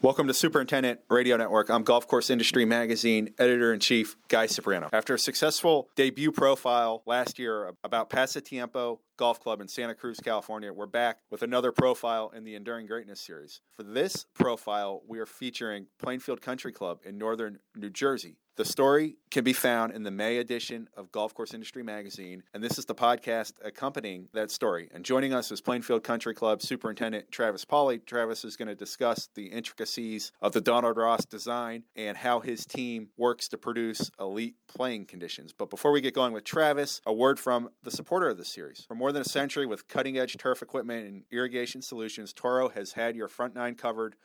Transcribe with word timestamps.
Welcome 0.00 0.28
to 0.28 0.34
Superintendent 0.34 1.00
Radio 1.08 1.36
Network. 1.36 1.68
I'm 1.70 1.82
Golf 1.82 2.06
Course 2.06 2.30
Industry 2.30 2.64
Magazine 2.64 3.34
editor 3.36 3.74
in 3.74 3.80
chief 3.80 4.14
Guy 4.28 4.46
Cipriano. 4.46 4.90
After 4.92 5.14
a 5.14 5.18
successful 5.18 5.88
debut 5.96 6.32
profile 6.32 7.02
last 7.06 7.38
year 7.38 7.72
about 7.82 8.10
Pasatiempo 8.10 8.98
Golf 9.16 9.40
Club 9.40 9.60
in 9.60 9.68
Santa 9.68 9.94
Cruz, 9.94 10.20
California, 10.22 10.72
we're 10.72 10.86
back 10.86 11.20
with 11.30 11.42
another 11.42 11.72
profile 11.72 12.30
in 12.36 12.44
the 12.44 12.54
Enduring 12.54 12.86
Greatness 12.86 13.20
series. 13.20 13.62
For 13.76 13.82
this 13.82 14.26
profile, 14.34 15.02
we 15.08 15.18
are 15.18 15.26
featuring 15.26 15.86
Plainfield 15.98 16.42
Country 16.42 16.72
Club 16.72 17.00
in 17.04 17.16
northern 17.16 17.58
New 17.74 17.90
Jersey. 17.90 18.36
The 18.58 18.64
story 18.64 19.18
can 19.30 19.44
be 19.44 19.52
found 19.52 19.92
in 19.92 20.02
the 20.02 20.10
May 20.10 20.38
edition 20.38 20.88
of 20.96 21.12
Golf 21.12 21.32
Course 21.32 21.54
Industry 21.54 21.84
Magazine, 21.84 22.42
and 22.52 22.60
this 22.60 22.76
is 22.76 22.86
the 22.86 22.94
podcast 22.94 23.52
accompanying 23.64 24.26
that 24.34 24.50
story. 24.50 24.88
And 24.92 25.04
joining 25.04 25.32
us 25.32 25.52
is 25.52 25.60
Plainfield 25.60 26.02
Country 26.02 26.34
Club 26.34 26.60
Superintendent 26.60 27.30
Travis 27.30 27.64
Pauley. 27.64 28.04
Travis 28.04 28.44
is 28.44 28.56
going 28.56 28.66
to 28.66 28.74
discuss 28.74 29.28
the 29.36 29.46
intricacies 29.46 30.32
of 30.42 30.54
the 30.54 30.60
Donald 30.60 30.96
Ross 30.96 31.24
design 31.24 31.84
and 31.94 32.16
how 32.16 32.40
his 32.40 32.66
team 32.66 33.10
works 33.16 33.46
to 33.50 33.58
produce 33.58 34.10
elite 34.20 34.56
playing 34.68 35.06
conditions. 35.06 35.52
But 35.56 35.70
before 35.70 35.92
we 35.92 36.00
get 36.00 36.14
going 36.14 36.32
with 36.32 36.44
Travis, 36.44 37.00
a 37.06 37.12
word 37.12 37.38
from 37.38 37.70
the 37.82 37.90
supporter 37.90 38.28
of 38.28 38.36
the 38.36 38.44
series. 38.44 38.84
For 38.86 38.94
more 38.94 39.12
than 39.12 39.22
a 39.22 39.28
century, 39.28 39.66
with 39.66 39.88
cutting 39.88 40.18
edge 40.18 40.36
turf 40.36 40.62
equipment 40.62 41.06
and 41.06 41.24
irrigation 41.30 41.82
solutions, 41.82 42.32
Toro 42.32 42.68
has 42.68 42.92
had 42.92 43.16
your 43.16 43.28
front 43.28 43.54
nine 43.54 43.74
covered 43.74 44.16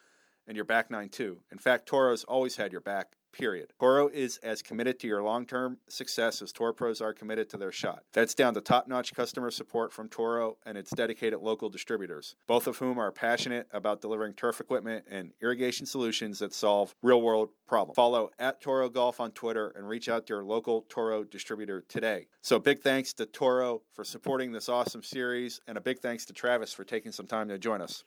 and 0.48 0.56
your 0.56 0.66
back 0.66 0.92
nine 0.92 1.10
too. 1.10 1.40
In 1.52 1.58
fact, 1.58 1.86
Toro's 1.86 2.24
always 2.24 2.58
had 2.58 2.72
your 2.72 2.82
back 2.82 3.16
period. 3.34 3.74
Toro 3.80 4.08
is 4.08 4.38
as 4.38 4.62
committed 4.62 5.00
to 5.00 5.08
your 5.08 5.22
long 5.22 5.46
term 5.46 5.78
success 5.90 6.42
as 6.42 6.54
Toro 6.54 6.72
pros 6.72 7.02
are 7.02 7.14
committed 7.14 7.50
to 7.50 7.58
their 7.58 7.72
shot. 7.72 8.04
That's 8.14 8.34
down 8.34 8.54
to 8.54 8.62
top 8.62 8.88
notch 8.88 9.14
customer 9.14 9.52
support 9.52 9.92
from 9.92 10.08
Toro 10.08 10.58
and 10.66 10.78
its 10.78 10.92
dedicated 10.92 11.40
local 11.40 11.70
distributors, 11.70 12.36
both 12.48 12.68
of 12.68 12.78
whom 12.78 12.98
are 13.00 13.12
passionate 13.12 13.68
about 13.74 14.00
delivering 14.00 14.34
turf 14.34 14.62
equipment 14.62 15.06
and 15.10 15.32
irrigation 15.42 15.86
solutions 15.86 16.40
that 16.40 16.54
solve 16.54 16.96
real 17.02 17.22
world 17.22 17.50
problems. 17.68 17.96
Follow 17.96 18.30
at 18.40 18.62
Toro 18.62 18.88
Golf 18.88 19.20
on 19.20 19.32
Twitter 19.32 19.74
and 19.76 19.88
reach 19.88 20.08
out 20.08 20.28
to 20.28 20.34
your 20.36 20.44
local 20.44 20.86
Toro 20.88 21.24
distributor 21.24 21.84
today. 21.88 22.28
So, 22.42 22.60
big 22.60 22.82
thanks 22.82 23.14
to 23.14 23.26
Toro 23.26 23.82
for 23.94 24.04
supporting 24.04 24.52
this 24.52 24.70
awesome 24.70 25.04
series, 25.04 25.60
and 25.68 25.78
a 25.78 25.82
big 25.82 26.00
thanks 26.00 26.26
to 26.26 26.34
Travis 26.34 26.74
for 26.74 26.84
taking 26.84 27.12
some 27.12 27.28
time 27.28 27.50
to 27.50 27.58
join 27.58 27.82
us. 27.82 28.04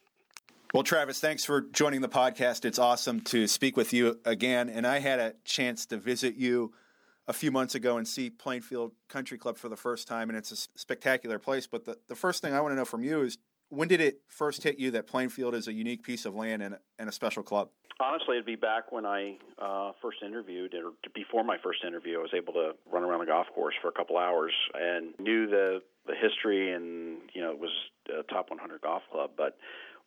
Well, 0.77 0.83
Travis, 0.83 1.21
thanks 1.21 1.43
for 1.43 1.63
joining 1.63 2.03
the 2.03 2.09
podcast. 2.11 2.67
It's 2.67 2.79
awesome 2.79 3.23
to 3.23 3.47
speak 3.47 3.79
with 3.79 3.95
you 3.95 4.21
again. 4.27 4.69
And 4.69 4.87
I 4.87 4.99
had 4.99 5.19
a 5.19 5.33
chance 5.43 5.87
to 5.87 5.97
visit 5.97 6.35
you 6.35 6.75
a 7.27 7.33
few 7.33 7.51
months 7.51 7.75
ago 7.75 7.97
and 7.97 8.07
see 8.07 8.29
Plainfield 8.29 8.93
Country 9.09 9.39
Club 9.39 9.57
for 9.57 9.71
the 9.71 9.77
first 9.79 10.07
time, 10.07 10.29
and 10.29 10.37
it's 10.37 10.53
a 10.53 10.79
spectacular 10.79 11.39
place. 11.39 11.67
But 11.67 11.87
the, 11.87 11.97
the 12.09 12.15
first 12.15 12.43
thing 12.43 12.53
I 12.53 12.61
want 12.61 12.73
to 12.73 12.77
know 12.77 12.85
from 12.85 13.03
you 13.03 13.23
is 13.23 13.39
when 13.71 13.89
did 13.89 14.03
it 14.03 14.21
first 14.29 14.65
hit 14.65 14.79
you 14.79 14.91
that 14.91 15.07
Plainfield 15.07 15.55
is 15.55 15.67
a 15.67 15.73
unique 15.73 16.03
piece 16.03 16.27
of 16.27 16.35
land 16.35 16.63
and, 16.63 16.77
and 16.99 17.09
a 17.09 17.13
special 17.13 17.43
club? 17.43 17.71
Honestly, 17.99 18.37
it'd 18.37 18.45
be 18.45 18.57
back 18.57 18.93
when 18.93 19.07
I 19.07 19.39
uh, 19.59 19.93
first 20.03 20.19
interviewed, 20.23 20.75
or 20.75 20.91
before 21.15 21.43
my 21.43 21.57
first 21.65 21.87
interview, 21.87 22.19
I 22.19 22.21
was 22.21 22.35
able 22.37 22.53
to 22.53 22.73
run 22.93 23.03
around 23.03 23.21
the 23.21 23.27
golf 23.27 23.47
course 23.55 23.75
for 23.81 23.89
a 23.89 23.93
couple 23.93 24.19
hours 24.19 24.53
and 24.75 25.15
knew 25.19 25.47
the 25.47 25.81
the 26.07 26.15
history, 26.15 26.73
and 26.73 27.19
you 27.33 27.41
know 27.41 27.51
it 27.51 27.59
was 27.59 27.71
a 28.11 28.23
top 28.25 28.51
100 28.51 28.83
golf 28.83 29.03
club. 29.11 29.31
But 29.37 29.57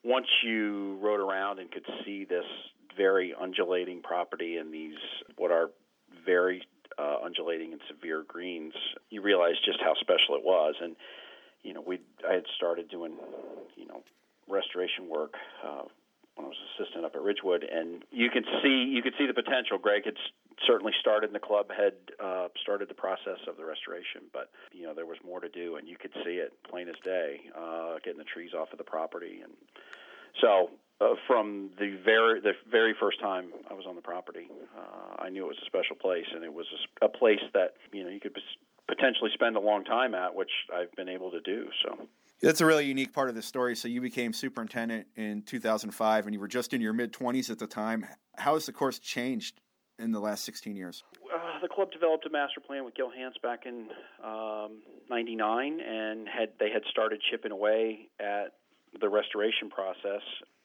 once 0.03 0.27
you 0.43 0.97
rode 1.01 1.19
around 1.19 1.59
and 1.59 1.71
could 1.71 1.85
see 2.05 2.25
this 2.25 2.45
very 2.97 3.33
undulating 3.39 4.01
property 4.01 4.57
and 4.57 4.73
these 4.73 4.97
what 5.37 5.51
are 5.51 5.69
very 6.25 6.63
uh, 6.97 7.17
undulating 7.23 7.71
and 7.71 7.81
severe 7.87 8.23
greens, 8.27 8.73
you 9.09 9.21
realize 9.21 9.55
just 9.65 9.79
how 9.81 9.93
special 9.99 10.35
it 10.35 10.43
was. 10.43 10.75
And 10.81 10.95
you 11.63 11.73
know, 11.73 11.83
we 11.85 11.99
I 12.27 12.33
had 12.33 12.45
started 12.55 12.89
doing 12.89 13.13
you 13.75 13.87
know 13.87 14.03
restoration 14.47 15.07
work 15.09 15.35
uh, 15.63 15.83
when 16.35 16.45
I 16.45 16.49
was 16.49 16.57
assistant 16.75 17.05
up 17.05 17.15
at 17.15 17.21
Ridgewood, 17.21 17.63
and 17.63 18.03
you 18.11 18.29
could 18.29 18.45
see 18.63 18.89
you 18.89 19.01
could 19.01 19.13
see 19.17 19.27
the 19.27 19.33
potential. 19.33 19.77
Greg 19.77 20.05
had 20.05 20.15
certainly 20.67 20.93
started, 20.99 21.27
and 21.27 21.35
the 21.35 21.39
club 21.39 21.67
had 21.69 21.93
uh, 22.23 22.47
started 22.61 22.89
the 22.89 22.93
process 22.95 23.39
of 23.47 23.57
the 23.57 23.65
restoration, 23.65 24.21
but 24.33 24.49
you 24.71 24.83
know 24.83 24.93
there 24.93 25.05
was 25.05 25.17
more 25.25 25.39
to 25.39 25.49
do, 25.49 25.75
and 25.75 25.87
you 25.87 25.97
could 25.97 26.11
see 26.25 26.41
it 26.41 26.53
plain 26.69 26.87
as 26.89 26.95
day, 27.03 27.41
uh, 27.57 27.95
getting 28.03 28.17
the 28.17 28.25
trees 28.25 28.51
off 28.53 28.71
of 28.71 28.77
the 28.77 28.83
property, 28.83 29.41
and 29.43 29.53
so 30.41 30.69
uh, 31.01 31.15
from 31.27 31.69
the 31.79 31.97
very 32.03 32.41
the 32.41 32.53
very 32.69 32.93
first 32.99 33.19
time 33.19 33.51
I 33.69 33.73
was 33.73 33.85
on 33.87 33.95
the 33.95 34.01
property, 34.01 34.49
uh, 34.77 35.23
I 35.23 35.29
knew 35.29 35.45
it 35.45 35.47
was 35.47 35.57
a 35.61 35.65
special 35.65 35.95
place, 35.95 36.25
and 36.33 36.43
it 36.43 36.53
was 36.53 36.65
a, 37.01 37.05
a 37.05 37.09
place 37.09 37.43
that 37.53 37.73
you 37.91 38.03
know 38.03 38.09
you 38.09 38.19
could 38.19 38.35
potentially 38.87 39.29
spend 39.33 39.55
a 39.55 39.59
long 39.59 39.85
time 39.85 40.15
at, 40.15 40.33
which 40.33 40.51
I've 40.75 40.91
been 40.93 41.09
able 41.09 41.31
to 41.31 41.41
do. 41.41 41.67
So. 41.85 42.07
That's 42.41 42.61
a 42.61 42.65
really 42.65 42.85
unique 42.85 43.11
part 43.11 43.27
of 43.27 43.35
the 43.35 43.41
story. 43.41 43.75
So 43.75 43.89
you 43.89 43.99
became 43.99 44.31
superintendent 44.31 45.07
in 45.17 45.41
2005, 45.41 46.25
and 46.25 46.33
you 46.33 46.39
were 46.39 46.47
just 46.47 46.73
in 46.73 46.79
your 46.79 46.93
mid 46.93 47.11
20s 47.11 47.49
at 47.49 47.59
the 47.59 47.67
time. 47.67 48.05
How 48.37 48.53
has 48.53 48.65
the 48.65 48.71
course 48.71 48.97
changed 48.97 49.59
in 49.99 50.11
the 50.11 50.19
last 50.19 50.43
16 50.45 50.75
years? 50.75 51.03
Uh, 51.33 51.59
the 51.61 51.67
club 51.67 51.91
developed 51.91 52.25
a 52.25 52.29
master 52.29 52.59
plan 52.59 52.85
with 52.85 52.95
Gil 52.95 53.11
Hanse 53.11 53.35
back 53.43 53.65
in 53.65 53.89
'99, 55.09 55.73
um, 55.73 55.79
and 55.79 56.27
had 56.27 56.49
they 56.59 56.71
had 56.71 56.83
started 56.89 57.21
chipping 57.29 57.51
away 57.51 58.07
at 58.19 58.53
the 58.99 59.09
restoration 59.09 59.69
process. 59.69 60.21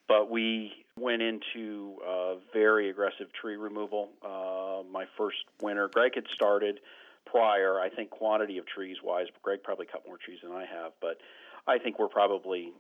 But 0.07 0.31
we 0.31 0.73
went 0.99 1.23
into 1.23 1.97
uh, 2.07 2.35
very 2.53 2.91
aggressive 2.91 3.33
tree 3.33 3.57
removal. 3.57 4.11
Uh, 4.23 4.83
my 4.91 5.07
first 5.17 5.39
winter, 5.61 5.89
Greg 5.93 6.13
had 6.15 6.25
started 6.35 6.81
prior. 7.27 7.81
I 7.81 7.89
think 7.89 8.11
quantity 8.11 8.59
of 8.59 8.67
trees 8.67 8.99
wise, 9.03 9.27
Greg 9.43 9.63
probably 9.63 9.87
cut 9.87 10.07
more 10.07 10.19
trees 10.19 10.39
than 10.43 10.53
I 10.53 10.67
have, 10.67 10.93
but 11.01 11.19
I 11.67 11.79
think 11.79 11.99
we're 11.99 12.09
probably 12.09 12.73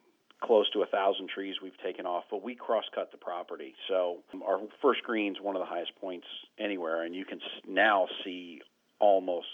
close 0.44 0.68
to 0.70 0.82
a 0.82 0.86
thousand 0.86 1.28
trees 1.28 1.56
we've 1.62 1.78
taken 1.82 2.06
off, 2.06 2.24
but 2.30 2.42
we 2.42 2.54
cross 2.54 2.84
cut 2.94 3.10
the 3.10 3.18
property. 3.18 3.74
So 3.88 4.18
our 4.46 4.60
first 4.82 5.02
green's 5.02 5.38
one 5.40 5.56
of 5.56 5.60
the 5.60 5.66
highest 5.66 5.92
points 6.00 6.26
anywhere, 6.58 7.02
and 7.02 7.14
you 7.14 7.24
can 7.24 7.40
now 7.66 8.06
see 8.24 8.60
almost 9.00 9.46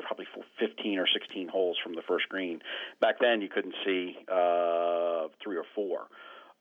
probably 0.00 0.26
15 0.58 0.98
or 0.98 1.06
16 1.12 1.48
holes 1.48 1.76
from 1.82 1.94
the 1.94 2.02
first 2.06 2.28
green. 2.28 2.60
Back 3.00 3.16
then, 3.20 3.40
you 3.40 3.48
couldn't 3.48 3.74
see 3.84 4.16
uh, 4.28 5.28
three 5.42 5.56
or 5.56 5.64
four. 5.74 6.06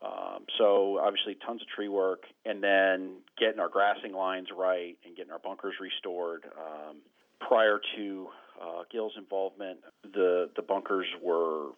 Um, 0.01 0.45
so 0.57 0.99
obviously, 0.99 1.35
tons 1.45 1.61
of 1.61 1.67
tree 1.67 1.87
work, 1.87 2.23
and 2.45 2.61
then 2.61 3.17
getting 3.39 3.59
our 3.59 3.69
grassing 3.69 4.13
lines 4.13 4.47
right 4.55 4.97
and 5.05 5.15
getting 5.15 5.31
our 5.31 5.39
bunkers 5.39 5.73
restored. 5.81 6.45
Um, 6.57 6.97
prior 7.39 7.79
to 7.95 8.27
uh, 8.61 8.83
Gil's 8.91 9.13
involvement, 9.17 9.79
the 10.03 10.49
the 10.55 10.61
bunkers 10.61 11.07
were 11.23 11.69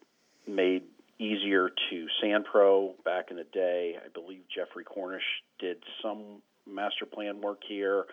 made 0.48 0.84
easier 1.20 1.70
to 1.90 2.08
sand 2.22 2.46
pro 2.46 2.94
back 3.04 3.32
in 3.32 3.38
the 3.38 3.46
day. 3.46 3.96
I 4.04 4.10
believe 4.10 4.42
Geoffrey 4.54 4.84
Cornish 4.84 5.24
did 5.60 5.78
some 6.02 6.42
master 6.66 7.06
plan 7.06 7.42
work 7.42 7.62
here. 7.68 8.06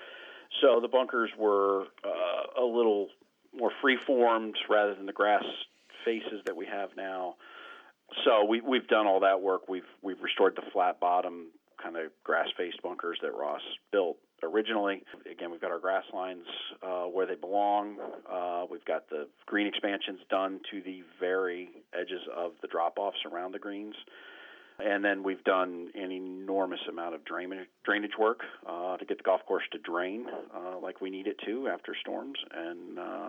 So 0.61 0.81
the 0.81 0.89
bunkers 0.89 1.31
were 1.39 1.87
uh, 2.05 2.63
a 2.63 2.65
little 2.65 3.09
more 3.57 3.73
free 3.81 3.99
formed 4.07 4.57
rather 4.69 4.95
than 4.95 5.07
the 5.07 5.13
grass 5.13 5.45
faces 6.05 6.41
that 6.47 6.57
we 6.57 6.67
have 6.67 6.91
now. 6.97 7.37
So 8.25 8.45
we, 8.45 8.61
we've 8.61 8.87
done 8.87 9.07
all 9.07 9.21
that 9.21 9.41
work. 9.41 9.69
We've 9.69 9.83
we've 10.03 10.21
restored 10.21 10.57
the 10.57 10.71
flat 10.73 11.01
bottom 11.01 11.49
kind 11.83 11.97
of 11.97 12.13
grass 12.23 12.49
faced 12.57 12.83
bunkers 12.83 13.19
that 13.23 13.33
Ross 13.35 13.61
built 13.91 14.17
originally. 14.45 15.03
Again, 15.31 15.51
we've 15.51 15.61
got 15.61 15.71
our 15.71 15.79
grass 15.79 16.05
lines 16.13 16.45
uh, 16.83 17.05
where 17.05 17.27
they 17.27 17.35
belong. 17.35 17.97
Uh, 18.31 18.65
we've 18.71 18.85
got 18.85 19.09
the 19.11 19.27
green 19.47 19.67
expansions 19.67 20.21
done 20.31 20.61
to 20.71 20.83
the 20.83 21.03
very 21.19 21.71
edges 21.99 22.21
of 22.35 22.53
the 22.63 22.69
drop 22.69 22.99
offs 22.99 23.19
around 23.31 23.53
the 23.53 23.59
greens. 23.59 23.95
And 24.79 25.05
then 25.05 25.23
we've 25.23 25.43
done 25.45 25.89
an 25.95 26.11
enormous 26.11 26.81
amount 26.89 27.15
of 27.15 27.25
drainage, 27.25 27.69
drainage 27.85 28.19
work 28.19 28.41
uh, 28.69 28.97
to 28.97 29.05
get 29.05 29.19
the 29.19 29.23
golf 29.23 29.41
course 29.47 29.63
to 29.73 29.79
drain 29.79 30.27
uh, 30.55 30.79
like 30.83 31.01
we 31.01 31.11
need 31.11 31.27
it 31.29 31.37
to 31.47 31.69
after 31.69 31.95
storms. 32.01 32.39
And 32.53 32.99
uh, 32.99 33.29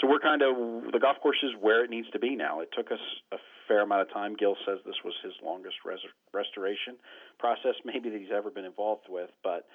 so 0.00 0.06
we're 0.06 0.20
kind 0.20 0.42
of, 0.42 0.92
the 0.92 0.98
golf 1.00 1.16
course 1.22 1.38
is 1.42 1.52
where 1.60 1.82
it 1.82 1.88
needs 1.88 2.10
to 2.10 2.18
be 2.18 2.36
now. 2.36 2.60
It 2.60 2.68
took 2.76 2.92
us 2.92 3.00
a 3.32 3.36
fair 3.66 3.82
amount 3.82 4.02
of 4.02 4.12
time. 4.12 4.36
Gil 4.36 4.56
says 4.66 4.78
this 4.84 4.96
was 5.04 5.14
his 5.24 5.32
longest 5.42 5.76
res- 5.84 5.98
restoration 6.34 6.96
process 7.38 7.74
maybe 7.84 8.10
that 8.10 8.20
he's 8.20 8.32
ever 8.34 8.50
been 8.50 8.64
involved 8.64 9.06
with. 9.08 9.30
But 9.42 9.66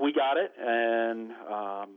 we 0.00 0.12
got 0.12 0.36
it, 0.36 0.52
and 0.58 1.32
um, 1.50 1.90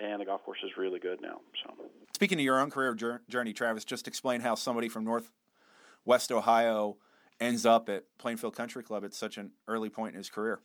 and 0.00 0.20
the 0.20 0.24
golf 0.24 0.42
course 0.44 0.58
is 0.64 0.70
really 0.76 0.98
good 0.98 1.20
now. 1.20 1.40
So, 1.64 1.74
speaking 2.14 2.38
of 2.38 2.44
your 2.44 2.58
own 2.58 2.70
career 2.70 2.94
journey, 3.28 3.52
Travis, 3.52 3.84
just 3.84 4.08
explain 4.08 4.40
how 4.40 4.54
somebody 4.54 4.88
from 4.88 5.04
Northwest 5.04 6.32
Ohio 6.32 6.96
ends 7.42 7.66
up 7.66 7.88
at 7.88 8.04
Plainfield 8.18 8.56
Country 8.56 8.82
Club 8.82 9.04
at 9.04 9.14
such 9.14 9.36
an 9.36 9.50
early 9.68 9.88
point 9.88 10.14
in 10.14 10.18
his 10.18 10.30
career? 10.30 10.60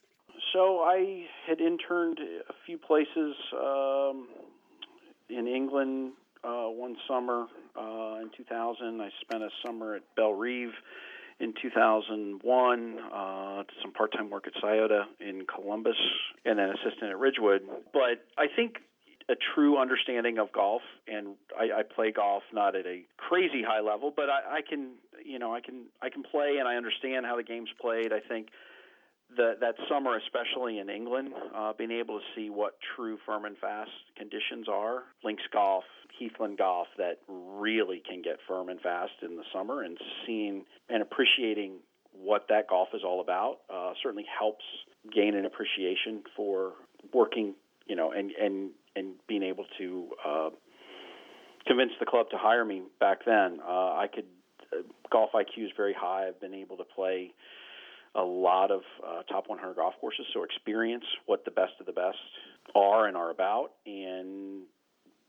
So 0.53 0.79
I 0.79 1.25
had 1.47 1.59
interned 1.59 2.19
a 2.19 2.53
few 2.65 2.77
places 2.77 3.35
um, 3.53 4.27
in 5.29 5.47
England 5.47 6.13
uh, 6.43 6.67
one 6.67 6.95
summer 7.07 7.47
uh, 7.75 8.21
in 8.21 8.29
2000. 8.35 9.01
I 9.01 9.09
spent 9.21 9.43
a 9.43 9.49
summer 9.65 9.95
at 9.95 10.03
Bellerive 10.15 10.71
in 11.39 11.53
2001, 11.61 12.99
uh, 13.13 13.63
some 13.81 13.91
part-time 13.93 14.29
work 14.29 14.47
at 14.47 14.53
Scioto 14.59 15.03
in 15.19 15.45
Columbus, 15.45 15.97
and 16.45 16.57
then 16.57 16.69
assistant 16.69 17.11
at 17.11 17.19
Ridgewood. 17.19 17.61
But 17.93 18.25
I 18.37 18.47
think 18.55 18.77
a 19.29 19.35
true 19.53 19.77
understanding 19.77 20.37
of 20.39 20.51
golf, 20.51 20.81
and 21.07 21.35
I, 21.57 21.79
I 21.79 21.83
play 21.83 22.11
golf 22.11 22.43
not 22.53 22.75
at 22.75 22.85
a 22.85 23.03
crazy 23.17 23.61
high 23.61 23.81
level, 23.81 24.11
but 24.15 24.29
I, 24.29 24.57
I 24.57 24.61
can, 24.67 24.93
you 25.25 25.39
know, 25.39 25.53
I 25.53 25.61
can 25.61 25.85
I 26.01 26.09
can 26.09 26.23
play 26.23 26.57
and 26.59 26.67
I 26.67 26.75
understand 26.75 27.25
how 27.25 27.35
the 27.35 27.43
game's 27.43 27.69
played. 27.79 28.13
I 28.13 28.19
think 28.19 28.49
the, 29.35 29.55
that 29.59 29.75
summer, 29.89 30.17
especially 30.17 30.79
in 30.79 30.89
England, 30.89 31.33
uh, 31.55 31.73
being 31.77 31.91
able 31.91 32.19
to 32.19 32.25
see 32.35 32.49
what 32.49 32.77
true 32.95 33.17
firm 33.25 33.45
and 33.45 33.57
fast 33.57 33.91
conditions 34.15 34.67
are. 34.69 35.03
Links 35.23 35.43
golf, 35.51 35.83
Heathland 36.17 36.57
golf, 36.57 36.87
that 36.97 37.19
really 37.27 38.01
can 38.07 38.21
get 38.21 38.37
firm 38.47 38.69
and 38.69 38.79
fast 38.79 39.13
in 39.21 39.35
the 39.35 39.43
summer, 39.53 39.83
and 39.83 39.97
seeing 40.25 40.63
and 40.89 41.01
appreciating 41.01 41.79
what 42.13 42.45
that 42.49 42.67
golf 42.69 42.89
is 42.93 43.01
all 43.05 43.21
about 43.21 43.57
uh, 43.73 43.93
certainly 44.01 44.25
helps 44.39 44.63
gain 45.13 45.35
an 45.35 45.45
appreciation 45.45 46.23
for 46.35 46.73
working, 47.13 47.53
you 47.85 47.95
know, 47.95 48.11
and 48.11 48.31
and 48.31 48.71
and 48.95 49.13
being 49.27 49.43
able 49.43 49.65
to 49.77 50.07
uh, 50.25 50.49
convince 51.67 51.91
the 51.99 52.05
club 52.05 52.29
to 52.31 52.37
hire 52.37 52.65
me 52.65 52.81
back 52.99 53.19
then. 53.25 53.59
Uh, 53.61 53.93
I 53.93 54.07
could 54.13 54.25
golf 55.11 55.31
IQ 55.33 55.65
is 55.65 55.71
very 55.75 55.93
high. 55.93 56.27
I've 56.27 56.39
been 56.39 56.53
able 56.53 56.77
to 56.77 56.83
play 56.83 57.33
a 58.15 58.21
lot 58.21 58.71
of 58.71 58.81
uh, 59.05 59.23
top 59.23 59.47
100 59.47 59.75
golf 59.75 59.93
courses, 59.99 60.25
so 60.33 60.43
experience 60.43 61.03
what 61.25 61.45
the 61.45 61.51
best 61.51 61.73
of 61.79 61.85
the 61.85 61.91
best 61.91 62.17
are 62.75 63.07
and 63.07 63.15
are 63.15 63.29
about, 63.29 63.71
and 63.85 64.63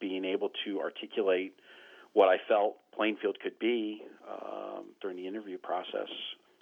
being 0.00 0.24
able 0.24 0.50
to 0.64 0.80
articulate 0.80 1.54
what 2.14 2.28
I 2.28 2.36
felt 2.48 2.76
Plainfield 2.94 3.38
could 3.40 3.58
be 3.58 4.02
um, 4.28 4.86
during 5.00 5.16
the 5.16 5.26
interview 5.26 5.58
process, 5.58 6.08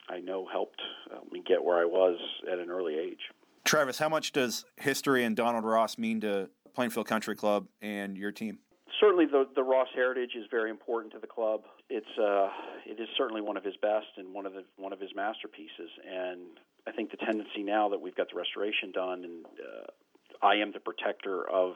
I 0.08 0.20
know 0.20 0.46
helped 0.50 0.80
uh, 1.10 1.18
me 1.32 1.42
get 1.46 1.62
where 1.64 1.78
I 1.78 1.84
was 1.84 2.18
at 2.50 2.58
an 2.58 2.70
early 2.70 2.98
age. 2.98 3.20
Travis, 3.64 3.98
how 3.98 4.08
much 4.08 4.32
does 4.32 4.64
history 4.76 5.24
and 5.24 5.34
Donald 5.34 5.64
Ross 5.64 5.98
mean 5.98 6.20
to 6.20 6.48
Plainfield 6.74 7.06
Country 7.06 7.34
Club 7.34 7.66
and 7.80 8.16
your 8.16 8.32
team? 8.32 8.58
Certainly, 9.00 9.26
the 9.26 9.46
the 9.54 9.62
Ross 9.62 9.88
heritage 9.94 10.34
is 10.36 10.46
very 10.50 10.70
important 10.70 11.12
to 11.12 11.18
the 11.18 11.26
club. 11.26 11.62
It's 11.90 12.18
uh, 12.18 12.48
it 12.86 13.00
is 13.00 13.08
certainly 13.16 13.42
one 13.42 13.56
of 13.56 13.64
his 13.64 13.76
best 13.76 14.06
and 14.16 14.32
one 14.32 14.46
of 14.46 14.52
the 14.52 14.64
one 14.76 14.92
of 14.92 15.00
his 15.00 15.10
masterpieces. 15.14 15.90
And 16.08 16.58
I 16.86 16.92
think 16.92 17.10
the 17.10 17.18
tendency 17.18 17.62
now 17.62 17.88
that 17.90 18.00
we've 18.00 18.16
got 18.16 18.30
the 18.30 18.36
restoration 18.36 18.92
done, 18.92 19.24
and 19.24 19.44
uh, 19.44 20.46
I 20.46 20.56
am 20.56 20.72
the 20.72 20.80
protector 20.80 21.48
of 21.48 21.74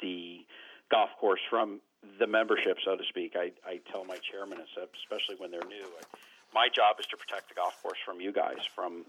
the 0.00 0.44
golf 0.90 1.10
course 1.20 1.40
from 1.50 1.80
the 2.18 2.26
membership, 2.26 2.78
so 2.84 2.96
to 2.96 3.04
speak. 3.08 3.34
I, 3.36 3.52
I 3.66 3.80
tell 3.90 4.04
my 4.04 4.18
chairman, 4.30 4.58
especially 4.60 5.36
when 5.38 5.50
they're 5.50 5.66
new, 5.68 5.84
I, 5.84 6.18
my 6.54 6.68
job 6.68 6.96
is 7.00 7.06
to 7.06 7.16
protect 7.16 7.48
the 7.48 7.54
golf 7.54 7.82
course 7.82 7.98
from 8.04 8.20
you 8.20 8.32
guys, 8.32 8.58
from 8.74 9.04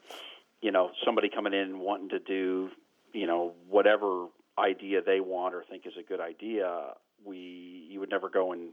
you 0.62 0.72
know 0.72 0.92
somebody 1.06 1.30
coming 1.30 1.54
in 1.54 1.80
wanting 1.80 2.10
to 2.10 2.20
do 2.20 2.70
you 3.14 3.28
know 3.28 3.54
whatever 3.70 4.28
idea 4.58 5.02
they 5.02 5.20
want 5.20 5.54
or 5.54 5.64
think 5.64 5.86
is 5.86 5.94
a 6.00 6.04
good 6.04 6.20
idea. 6.20 6.94
We 7.24 7.88
you 7.90 8.00
would 8.00 8.10
never 8.10 8.30
go 8.30 8.52
and 8.52 8.70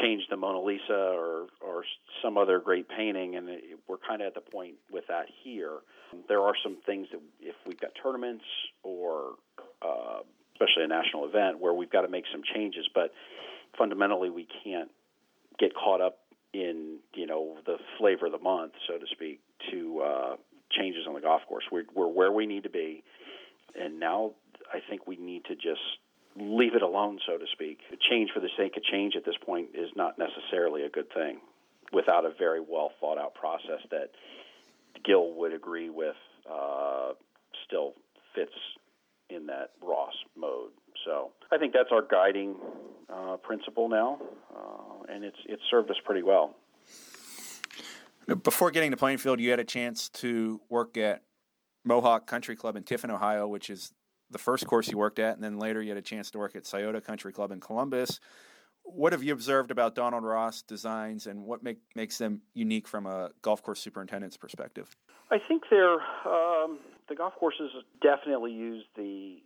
change 0.00 0.22
the 0.30 0.36
Mona 0.36 0.60
Lisa 0.60 0.92
or 0.92 1.46
or 1.60 1.84
some 2.22 2.38
other 2.38 2.58
great 2.60 2.88
painting, 2.88 3.36
and 3.36 3.48
it, 3.48 3.62
we're 3.88 3.98
kind 3.98 4.22
of 4.22 4.28
at 4.28 4.34
the 4.34 4.40
point 4.40 4.74
with 4.90 5.06
that 5.08 5.26
here. 5.42 5.78
There 6.28 6.40
are 6.40 6.54
some 6.62 6.76
things 6.86 7.08
that 7.12 7.20
if 7.40 7.54
we've 7.66 7.80
got 7.80 7.90
tournaments 8.02 8.44
or 8.82 9.34
uh, 9.82 10.20
especially 10.54 10.84
a 10.84 10.88
national 10.88 11.26
event 11.26 11.60
where 11.60 11.74
we've 11.74 11.90
got 11.90 12.02
to 12.02 12.08
make 12.08 12.24
some 12.32 12.42
changes, 12.54 12.88
but 12.94 13.12
fundamentally 13.78 14.30
we 14.30 14.46
can't 14.64 14.90
get 15.58 15.74
caught 15.74 16.00
up 16.00 16.18
in 16.52 16.98
you 17.14 17.26
know 17.26 17.56
the 17.66 17.76
flavor 17.98 18.26
of 18.26 18.32
the 18.32 18.38
month, 18.38 18.72
so 18.86 18.98
to 18.98 19.06
speak, 19.12 19.40
to 19.70 20.00
uh, 20.00 20.36
changes 20.70 21.06
on 21.06 21.14
the 21.14 21.20
golf 21.20 21.42
course. 21.48 21.64
We're, 21.70 21.84
we're 21.94 22.08
where 22.08 22.32
we 22.32 22.46
need 22.46 22.64
to 22.64 22.70
be, 22.70 23.02
and 23.80 24.00
now 24.00 24.32
I 24.72 24.78
think 24.88 25.06
we 25.06 25.16
need 25.16 25.44
to 25.46 25.54
just 25.54 25.80
leave 26.40 26.74
it 26.74 26.82
alone, 26.82 27.18
so 27.26 27.38
to 27.38 27.44
speak. 27.52 27.78
Change 28.10 28.30
for 28.32 28.40
the 28.40 28.48
sake 28.56 28.76
of 28.76 28.82
change 28.84 29.14
at 29.16 29.24
this 29.24 29.36
point 29.44 29.68
is 29.74 29.90
not 29.96 30.18
necessarily 30.18 30.82
a 30.82 30.88
good 30.88 31.12
thing, 31.12 31.38
without 31.92 32.24
a 32.24 32.30
very 32.38 32.60
well 32.60 32.90
thought 33.00 33.18
out 33.18 33.34
process 33.34 33.80
that 33.90 34.10
Gil 35.04 35.34
would 35.34 35.52
agree 35.52 35.90
with. 35.90 36.16
Uh, 36.50 37.12
still 37.66 37.92
fits 38.34 38.52
in 39.28 39.46
that 39.46 39.70
Ross 39.82 40.14
mode. 40.36 40.70
So 41.04 41.30
I 41.52 41.58
think 41.58 41.72
that's 41.72 41.90
our 41.92 42.02
guiding 42.02 42.56
uh, 43.12 43.36
principle 43.36 43.88
now, 43.88 44.20
uh, 44.54 45.12
and 45.12 45.24
it's 45.24 45.38
it's 45.46 45.62
served 45.70 45.90
us 45.90 45.96
pretty 46.04 46.22
well. 46.22 46.56
Before 48.42 48.70
getting 48.70 48.90
to 48.90 48.96
Plainfield, 48.96 49.40
you 49.40 49.50
had 49.50 49.60
a 49.60 49.64
chance 49.64 50.08
to 50.10 50.60
work 50.68 50.96
at 50.96 51.22
Mohawk 51.84 52.26
Country 52.26 52.54
Club 52.54 52.76
in 52.76 52.82
Tiffin, 52.82 53.10
Ohio, 53.10 53.48
which 53.48 53.70
is 53.70 53.92
the 54.30 54.38
first 54.38 54.66
course 54.66 54.88
you 54.88 54.98
worked 54.98 55.18
at, 55.18 55.34
and 55.34 55.44
then 55.44 55.58
later 55.58 55.82
you 55.82 55.90
had 55.90 55.98
a 55.98 56.02
chance 56.02 56.30
to 56.32 56.38
work 56.38 56.56
at 56.56 56.66
Scioto 56.66 57.00
Country 57.00 57.32
Club 57.32 57.50
in 57.50 57.60
Columbus. 57.60 58.20
What 58.82 59.12
have 59.12 59.22
you 59.22 59.32
observed 59.32 59.70
about 59.70 59.94
Donald 59.94 60.24
Ross 60.24 60.62
designs, 60.62 61.26
and 61.26 61.44
what 61.44 61.62
make, 61.62 61.78
makes 61.94 62.18
them 62.18 62.42
unique 62.54 62.88
from 62.88 63.06
a 63.06 63.30
golf 63.42 63.62
course 63.62 63.80
superintendent's 63.80 64.36
perspective? 64.36 64.96
I 65.30 65.38
think 65.46 65.64
they're 65.70 66.00
um, 66.26 66.78
the 67.08 67.14
golf 67.14 67.34
courses 67.38 67.70
definitely 68.02 68.52
use 68.52 68.84
the 68.96 69.38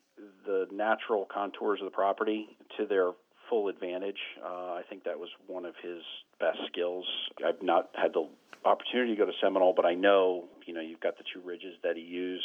the 0.46 0.66
natural 0.72 1.26
contours 1.32 1.80
of 1.80 1.86
the 1.86 1.90
property 1.90 2.56
to 2.78 2.86
their 2.86 3.10
full 3.50 3.68
advantage. 3.68 4.18
Uh, 4.42 4.74
I 4.74 4.82
think 4.88 5.04
that 5.04 5.18
was 5.18 5.28
one 5.46 5.64
of 5.64 5.74
his 5.82 6.02
best 6.40 6.58
skills. 6.68 7.04
I've 7.44 7.62
not 7.62 7.90
had 7.94 8.12
the 8.14 8.28
opportunity 8.64 9.14
to 9.14 9.18
go 9.18 9.26
to 9.26 9.32
Seminole, 9.42 9.74
but 9.74 9.84
I 9.84 9.94
know 9.94 10.44
you 10.66 10.72
know 10.72 10.80
you've 10.80 11.00
got 11.00 11.18
the 11.18 11.24
two 11.32 11.40
ridges 11.44 11.74
that 11.82 11.96
he 11.96 12.02
used 12.02 12.44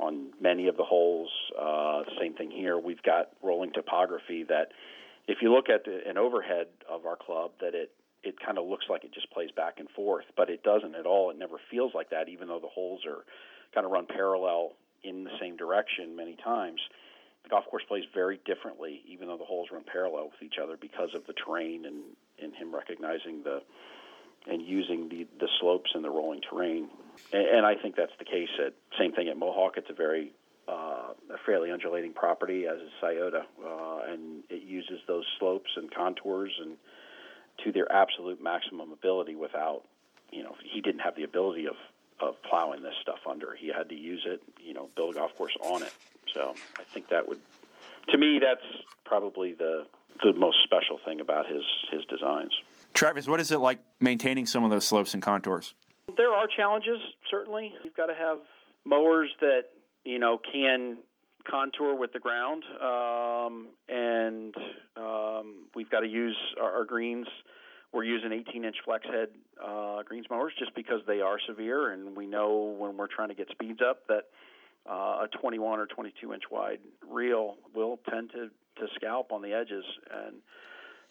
on 0.00 0.32
many 0.40 0.66
of 0.68 0.76
the 0.76 0.82
holes. 0.82 1.30
Uh, 1.58 2.02
same 2.18 2.34
thing 2.34 2.50
here. 2.50 2.78
We've 2.78 3.02
got 3.02 3.28
rolling 3.42 3.72
topography 3.72 4.44
that, 4.48 4.72
if 5.28 5.38
you 5.42 5.52
look 5.52 5.68
at 5.68 5.84
the, 5.84 6.00
an 6.08 6.16
overhead 6.16 6.68
of 6.88 7.06
our 7.06 7.16
club, 7.16 7.52
that 7.60 7.74
it 7.74 7.92
it 8.22 8.34
kind 8.44 8.58
of 8.58 8.66
looks 8.66 8.84
like 8.90 9.04
it 9.04 9.12
just 9.14 9.30
plays 9.30 9.50
back 9.56 9.74
and 9.78 9.88
forth, 9.96 10.26
but 10.36 10.50
it 10.50 10.62
doesn't 10.62 10.94
at 10.94 11.06
all. 11.06 11.30
It 11.30 11.38
never 11.38 11.56
feels 11.70 11.92
like 11.94 12.10
that, 12.10 12.28
even 12.28 12.48
though 12.48 12.60
the 12.60 12.68
holes 12.68 13.00
are 13.06 13.24
kind 13.74 13.86
of 13.86 13.92
run 13.92 14.06
parallel 14.06 14.72
in 15.02 15.24
the 15.24 15.30
same 15.40 15.56
direction 15.56 16.14
many 16.16 16.36
times. 16.44 16.80
The 17.44 17.48
golf 17.48 17.64
course 17.70 17.82
plays 17.88 18.04
very 18.12 18.38
differently, 18.44 19.00
even 19.08 19.28
though 19.28 19.38
the 19.38 19.44
holes 19.44 19.68
run 19.72 19.84
parallel 19.90 20.24
with 20.24 20.42
each 20.42 20.58
other 20.62 20.76
because 20.78 21.08
of 21.14 21.26
the 21.26 21.32
terrain 21.32 21.86
and, 21.86 22.02
and 22.42 22.54
him 22.54 22.74
recognizing 22.74 23.42
the 23.42 23.62
and 24.46 24.62
using 24.62 25.08
the, 25.08 25.26
the 25.38 25.48
slopes 25.60 25.90
and 25.94 26.04
the 26.04 26.10
rolling 26.10 26.40
terrain. 26.48 26.88
And, 27.32 27.46
and 27.46 27.66
I 27.66 27.74
think 27.74 27.96
that's 27.96 28.12
the 28.18 28.24
case 28.24 28.48
at 28.64 28.74
same 28.98 29.12
thing 29.12 29.28
at 29.28 29.36
Mohawk. 29.36 29.74
It's 29.76 29.90
a 29.90 29.94
very 29.94 30.32
uh, 30.68 31.12
a 31.32 31.38
fairly 31.44 31.70
undulating 31.70 32.12
property 32.12 32.66
as 32.66 32.78
is 32.78 32.90
Scioto, 33.00 33.42
uh, 33.64 34.12
and 34.12 34.44
it 34.48 34.62
uses 34.62 35.00
those 35.06 35.24
slopes 35.38 35.70
and 35.76 35.92
contours 35.92 36.52
and 36.60 36.76
to 37.64 37.72
their 37.72 37.90
absolute 37.92 38.42
maximum 38.42 38.92
ability 38.92 39.34
without, 39.34 39.82
you 40.30 40.42
know, 40.42 40.54
he 40.62 40.80
didn't 40.80 41.00
have 41.00 41.16
the 41.16 41.24
ability 41.24 41.66
of 41.66 41.74
of 42.20 42.34
plowing 42.42 42.82
this 42.82 42.94
stuff 43.00 43.20
under. 43.28 43.54
He 43.54 43.68
had 43.68 43.88
to 43.88 43.94
use 43.94 44.22
it, 44.26 44.42
you 44.62 44.74
know, 44.74 44.90
build 44.94 45.16
a 45.16 45.18
golf 45.18 45.34
course 45.36 45.56
on 45.62 45.82
it. 45.82 45.92
So 46.34 46.54
I 46.78 46.82
think 46.92 47.08
that 47.08 47.26
would, 47.26 47.40
to 48.10 48.18
me, 48.18 48.38
that's 48.38 48.84
probably 49.04 49.54
the 49.54 49.86
the 50.22 50.34
most 50.34 50.58
special 50.64 50.98
thing 51.04 51.20
about 51.20 51.46
his 51.46 51.62
his 51.90 52.04
designs. 52.04 52.52
Travis, 52.94 53.26
what 53.26 53.40
is 53.40 53.50
it 53.50 53.58
like 53.58 53.78
maintaining 54.00 54.46
some 54.46 54.64
of 54.64 54.70
those 54.70 54.86
slopes 54.86 55.14
and 55.14 55.22
contours? 55.22 55.74
There 56.16 56.30
are 56.30 56.46
challenges, 56.46 56.98
certainly. 57.30 57.72
You've 57.84 57.96
got 57.96 58.06
to 58.06 58.14
have 58.14 58.38
mowers 58.84 59.30
that 59.40 59.64
you 60.04 60.18
know 60.18 60.38
can 60.52 60.98
contour 61.48 61.94
with 61.94 62.12
the 62.12 62.18
ground, 62.18 62.64
um, 62.82 63.68
and 63.88 64.54
um, 64.96 65.66
we've 65.74 65.90
got 65.90 66.00
to 66.00 66.08
use 66.08 66.36
our, 66.60 66.78
our 66.78 66.84
greens 66.84 67.26
we're 67.92 68.04
using 68.04 68.32
18 68.32 68.64
inch 68.64 68.76
flex 68.84 69.04
head 69.06 69.28
uh, 69.62 70.02
greens 70.04 70.26
mowers 70.30 70.52
just 70.58 70.74
because 70.74 71.00
they 71.06 71.20
are 71.20 71.38
severe, 71.46 71.92
and 71.92 72.16
we 72.16 72.26
know 72.26 72.76
when 72.78 72.96
we're 72.96 73.08
trying 73.08 73.28
to 73.28 73.34
get 73.34 73.48
speeds 73.50 73.80
up 73.82 74.06
that 74.08 74.24
uh, 74.88 75.24
a 75.24 75.28
21 75.40 75.78
or 75.78 75.86
22 75.86 76.32
inch 76.32 76.44
wide 76.50 76.78
reel 77.08 77.56
will 77.74 77.98
tend 78.08 78.30
to, 78.30 78.48
to 78.80 78.86
scalp 78.94 79.32
on 79.32 79.42
the 79.42 79.52
edges. 79.52 79.84
And 80.10 80.36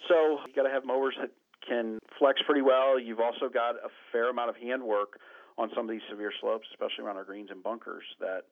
so 0.07 0.39
you 0.48 0.53
got 0.55 0.63
to 0.63 0.69
have 0.69 0.86
mowers 0.86 1.15
that 1.19 1.31
can 1.68 2.00
flex 2.18 2.42
pretty 2.46 2.62
well. 2.62 3.00
You've 3.00 3.20
also 3.20 3.50
got 3.50 3.75
a 3.75 3.89
fair 4.12 4.30
amount 4.30 4.50
of 4.50 4.56
handwork 4.58 5.20
on 5.58 5.70
some 5.75 5.86
of 5.86 5.92
these 5.92 6.01
severe 6.10 6.32
slopes, 6.39 6.68
especially 6.72 7.06
around 7.06 7.18
our 7.18 7.25
greens 7.25 7.50
and 7.51 7.62
bunkers, 7.62 8.04
that 8.20 8.46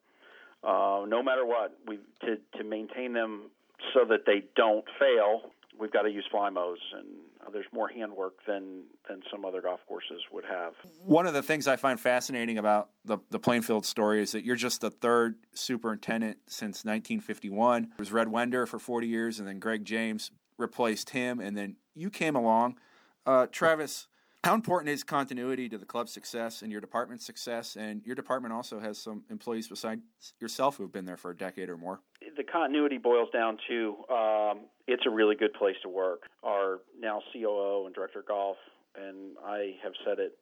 uh, 0.64 1.06
no 1.08 1.24
matter 1.24 1.46
what, 1.46 1.78
we 1.88 2.00
to 2.22 2.38
to 2.58 2.64
maintain 2.64 3.14
them 3.14 3.50
so 3.94 4.06
that 4.06 4.26
they 4.26 4.44
don't 4.56 4.86
fail, 5.00 5.52
we've 5.80 5.92
got 5.92 6.02
to 6.04 6.10
use 6.10 6.26
fly 6.30 6.50
mows 6.50 6.80
and 6.94 7.06
uh, 7.46 7.50
there's 7.52 7.66
more 7.72 7.88
handwork 7.88 8.34
than 8.46 8.84
than 9.08 9.22
some 9.32 9.46
other 9.46 9.62
golf 9.62 9.80
courses 9.88 10.22
would 10.32 10.46
have. 10.46 10.74
One 11.06 11.28
of 11.28 11.34
the 11.34 11.44
things 11.44 11.68
I 11.68 11.76
find 11.76 12.00
fascinating 12.00 12.58
about 12.58 12.90
the 13.06 13.20
the 13.30 13.40
Plainfield 13.40 13.86
story 13.86 14.22
is 14.22 14.32
that 14.32 14.44
you're 14.44 14.56
just 14.56 14.82
the 14.82 14.92
third 14.92 15.36
superintendent 15.54 16.40
since 16.48 16.84
1951. 16.84 17.84
It 17.84 17.90
was 18.00 18.12
Red 18.12 18.30
Wender 18.30 18.66
for 18.66 18.80
40 18.80 19.08
years, 19.08 19.40
and 19.40 19.48
then 19.48 19.60
Greg 19.60 19.86
James 19.86 20.32
replaced 20.58 21.12
him, 21.12 21.40
and 21.40 21.56
then 21.56 21.76
you 21.96 22.10
came 22.10 22.36
along. 22.36 22.78
Uh, 23.27 23.46
Travis, 23.51 24.07
how 24.46 24.53
important 24.55 24.89
is 24.89 25.03
continuity 25.03 25.67
to 25.67 25.77
the 25.77 25.86
club's 25.86 26.13
success 26.13 26.62
and 26.62 26.72
your 26.72 26.79
department's 26.79 27.25
success? 27.25 27.75
And 27.75 28.01
your 28.05 28.15
department 28.15 28.53
also 28.53 28.79
has 28.79 28.98
some 28.98 29.24
employees 29.29 29.67
besides 29.67 30.01
yourself 30.39 30.77
who 30.77 30.84
have 30.84 30.93
been 30.93 31.03
there 31.03 31.17
for 31.17 31.31
a 31.31 31.36
decade 31.36 31.67
or 31.67 31.75
more. 31.75 32.00
The 32.38 32.43
continuity 32.46 32.98
boils 32.98 33.27
down 33.34 33.57
to 33.67 33.96
um, 34.10 34.60
it's 34.88 35.03
a 35.05 35.10
really 35.10 35.36
good 35.36 35.53
place 35.53 35.75
to 35.84 35.89
work. 35.89 36.24
Our 36.41 36.79
now 36.98 37.22
COO 37.34 37.86
and 37.86 37.93
director 37.93 38.19
of 38.19 38.27
golf, 38.27 38.55
and 38.96 39.36
I 39.46 39.75
have 39.84 39.93
said 40.05 40.19
it 40.19 40.38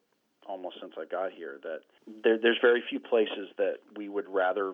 almost 0.47 0.75
since 0.79 0.93
I 0.99 1.05
got 1.05 1.31
here 1.31 1.59
that 1.63 1.79
there, 2.23 2.37
there's 2.39 2.59
very 2.61 2.83
few 2.87 2.99
places 2.99 3.49
that 3.57 3.77
we 3.97 4.09
would 4.09 4.25
rather 4.29 4.73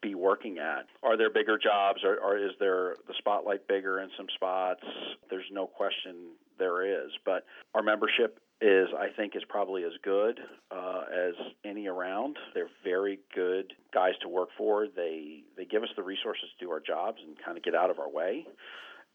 be 0.00 0.14
working 0.14 0.58
at. 0.58 0.86
Are 1.02 1.16
there 1.16 1.28
bigger 1.28 1.58
jobs, 1.58 2.04
or, 2.04 2.18
or 2.18 2.38
is 2.38 2.52
there 2.60 2.94
the 3.08 3.14
spotlight 3.18 3.66
bigger 3.66 3.98
in 3.98 4.10
some 4.16 4.26
spots? 4.36 4.84
There's 5.28 5.50
no 5.50 5.66
question 5.66 6.36
there 6.58 7.04
is, 7.04 7.10
but 7.24 7.44
our 7.74 7.82
membership 7.82 8.40
is 8.60 8.88
I 8.98 9.08
think 9.16 9.36
is 9.36 9.44
probably 9.48 9.84
as 9.84 9.92
good 10.02 10.40
uh, 10.70 11.02
as 11.12 11.34
any 11.64 11.86
around. 11.86 12.36
They're 12.54 12.70
very 12.82 13.20
good 13.34 13.72
guys 13.94 14.14
to 14.22 14.28
work 14.28 14.48
for. 14.58 14.86
They 14.88 15.42
they 15.56 15.64
give 15.64 15.82
us 15.82 15.90
the 15.96 16.02
resources 16.02 16.48
to 16.58 16.64
do 16.64 16.70
our 16.72 16.80
jobs 16.80 17.18
and 17.24 17.36
kind 17.44 17.56
of 17.56 17.62
get 17.62 17.74
out 17.74 17.90
of 17.90 17.98
our 17.98 18.10
way, 18.10 18.46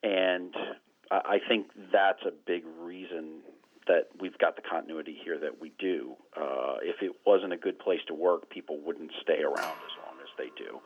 and 0.01 0.55
I 1.11 1.39
think 1.47 1.67
that's 1.91 2.21
a 2.25 2.31
big 2.45 2.63
reason 2.79 3.41
that 3.87 4.07
we've 4.19 4.37
got 4.37 4.55
the 4.55 4.61
continuity 4.61 5.17
here 5.23 5.37
that 5.39 5.59
we 5.59 5.73
do. 5.77 6.13
Uh, 6.35 6.75
if 6.81 7.01
it 7.01 7.11
wasn't 7.25 7.51
a 7.51 7.57
good 7.57 7.77
place 7.79 7.99
to 8.07 8.13
work, 8.13 8.49
people 8.49 8.79
wouldn't 8.85 9.11
stay 9.21 9.41
around 9.41 9.57
as 9.57 9.93
long 10.05 10.15
as 10.21 10.29
they 10.37 10.49
do. 10.57 10.79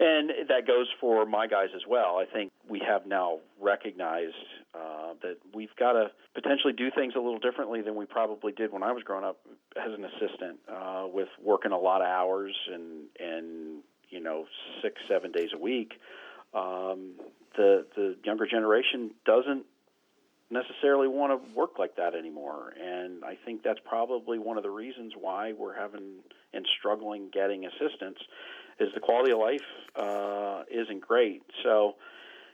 And 0.00 0.30
that 0.48 0.66
goes 0.66 0.86
for 1.00 1.26
my 1.26 1.48
guys 1.48 1.70
as 1.74 1.82
well. 1.88 2.18
I 2.18 2.24
think 2.24 2.52
we 2.68 2.80
have 2.86 3.06
now 3.06 3.38
recognized 3.60 4.34
uh, 4.72 5.14
that 5.22 5.38
we've 5.52 5.74
got 5.76 5.92
to 5.92 6.10
potentially 6.34 6.72
do 6.72 6.90
things 6.94 7.14
a 7.16 7.18
little 7.18 7.40
differently 7.40 7.82
than 7.82 7.96
we 7.96 8.06
probably 8.06 8.52
did 8.52 8.72
when 8.72 8.84
I 8.84 8.92
was 8.92 9.02
growing 9.02 9.24
up 9.24 9.38
as 9.76 9.92
an 9.92 10.04
assistant, 10.04 10.60
uh, 10.72 11.06
with 11.12 11.28
working 11.42 11.72
a 11.72 11.78
lot 11.78 12.00
of 12.00 12.06
hours 12.06 12.54
and 12.72 13.06
and 13.18 13.82
you 14.08 14.20
know 14.20 14.44
six 14.82 14.94
seven 15.08 15.32
days 15.32 15.50
a 15.52 15.58
week. 15.58 15.94
Um, 16.54 17.14
the 17.56 17.84
the 17.96 18.16
younger 18.24 18.46
generation 18.46 19.10
doesn't 19.26 19.64
necessarily 20.50 21.08
want 21.08 21.32
to 21.32 21.54
work 21.58 21.78
like 21.78 21.96
that 21.96 22.14
anymore. 22.14 22.72
And 22.80 23.24
I 23.24 23.36
think 23.44 23.62
that's 23.62 23.80
probably 23.84 24.38
one 24.38 24.56
of 24.56 24.62
the 24.62 24.70
reasons 24.70 25.12
why 25.18 25.52
we're 25.52 25.78
having 25.78 26.20
and 26.54 26.66
struggling 26.78 27.28
getting 27.32 27.66
assistance 27.66 28.18
is 28.80 28.88
the 28.94 29.00
quality 29.00 29.32
of 29.32 29.38
life 29.38 29.66
uh, 29.96 30.62
isn't 30.70 31.00
great. 31.00 31.42
So, 31.64 31.94